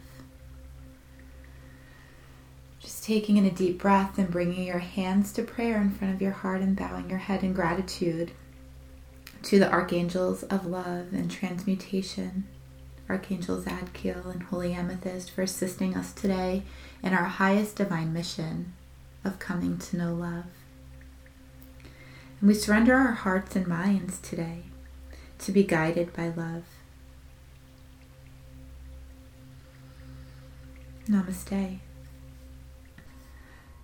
Just 2.79 3.03
taking 3.03 3.37
in 3.37 3.45
a 3.45 3.51
deep 3.51 3.81
breath 3.81 4.17
and 4.17 4.31
bringing 4.31 4.65
your 4.65 4.79
hands 4.79 5.31
to 5.33 5.43
prayer 5.43 5.81
in 5.81 5.91
front 5.91 6.13
of 6.13 6.21
your 6.21 6.31
heart 6.31 6.61
and 6.61 6.75
bowing 6.75 7.09
your 7.09 7.19
head 7.19 7.43
in 7.43 7.53
gratitude 7.53 8.31
to 9.43 9.59
the 9.59 9.69
archangels 9.71 10.43
of 10.43 10.65
love 10.65 11.13
and 11.13 11.29
transmutation 11.29 12.45
Archangel 13.13 13.61
Zadkiel 13.61 14.25
and 14.25 14.41
Holy 14.41 14.73
Amethyst 14.73 15.29
for 15.29 15.43
assisting 15.43 15.95
us 15.95 16.11
today 16.13 16.63
in 17.03 17.13
our 17.13 17.25
highest 17.25 17.75
divine 17.75 18.11
mission 18.11 18.73
of 19.23 19.37
coming 19.37 19.77
to 19.77 19.97
know 19.97 20.15
love. 20.15 20.45
And 22.39 22.49
we 22.49 22.55
surrender 22.55 22.95
our 22.95 23.11
hearts 23.11 23.55
and 23.55 23.67
minds 23.67 24.17
today 24.17 24.63
to 25.37 25.51
be 25.51 25.63
guided 25.63 26.11
by 26.13 26.29
love. 26.29 26.63
Namaste. 31.07 31.77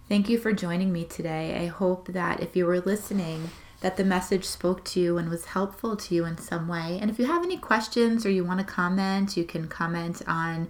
Thank 0.07 0.27
you 0.27 0.39
for 0.39 0.53
joining 0.53 0.91
me 0.91 1.05
today. 1.05 1.55
I 1.61 1.67
hope 1.67 2.07
that 2.07 2.39
if 2.39 2.55
you 2.55 2.65
were 2.65 2.79
listening, 2.79 3.51
that 3.81 3.97
the 3.97 4.03
message 4.03 4.45
spoke 4.45 4.83
to 4.85 4.99
you 4.99 5.17
and 5.17 5.29
was 5.29 5.45
helpful 5.45 5.95
to 5.95 6.15
you 6.15 6.25
in 6.25 6.37
some 6.37 6.67
way. 6.67 6.97
And 7.01 7.09
if 7.09 7.17
you 7.17 7.25
have 7.25 7.43
any 7.43 7.57
questions 7.57 8.25
or 8.25 8.29
you 8.29 8.43
want 8.43 8.59
to 8.59 8.65
comment, 8.65 9.37
you 9.37 9.43
can 9.43 9.67
comment 9.67 10.21
on 10.27 10.67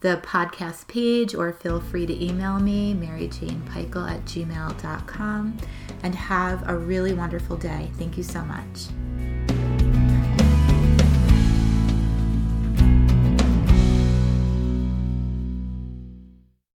the 0.00 0.20
podcast 0.22 0.86
page 0.86 1.34
or 1.34 1.52
feel 1.52 1.80
free 1.80 2.06
to 2.06 2.24
email 2.24 2.60
me, 2.60 2.94
maryjanepeichel 2.94 4.10
at 4.10 4.24
gmail.com. 4.26 5.56
And 6.02 6.14
have 6.14 6.68
a 6.68 6.76
really 6.76 7.14
wonderful 7.14 7.56
day. 7.56 7.90
Thank 7.96 8.16
you 8.16 8.22
so 8.22 8.42
much. 8.42 8.88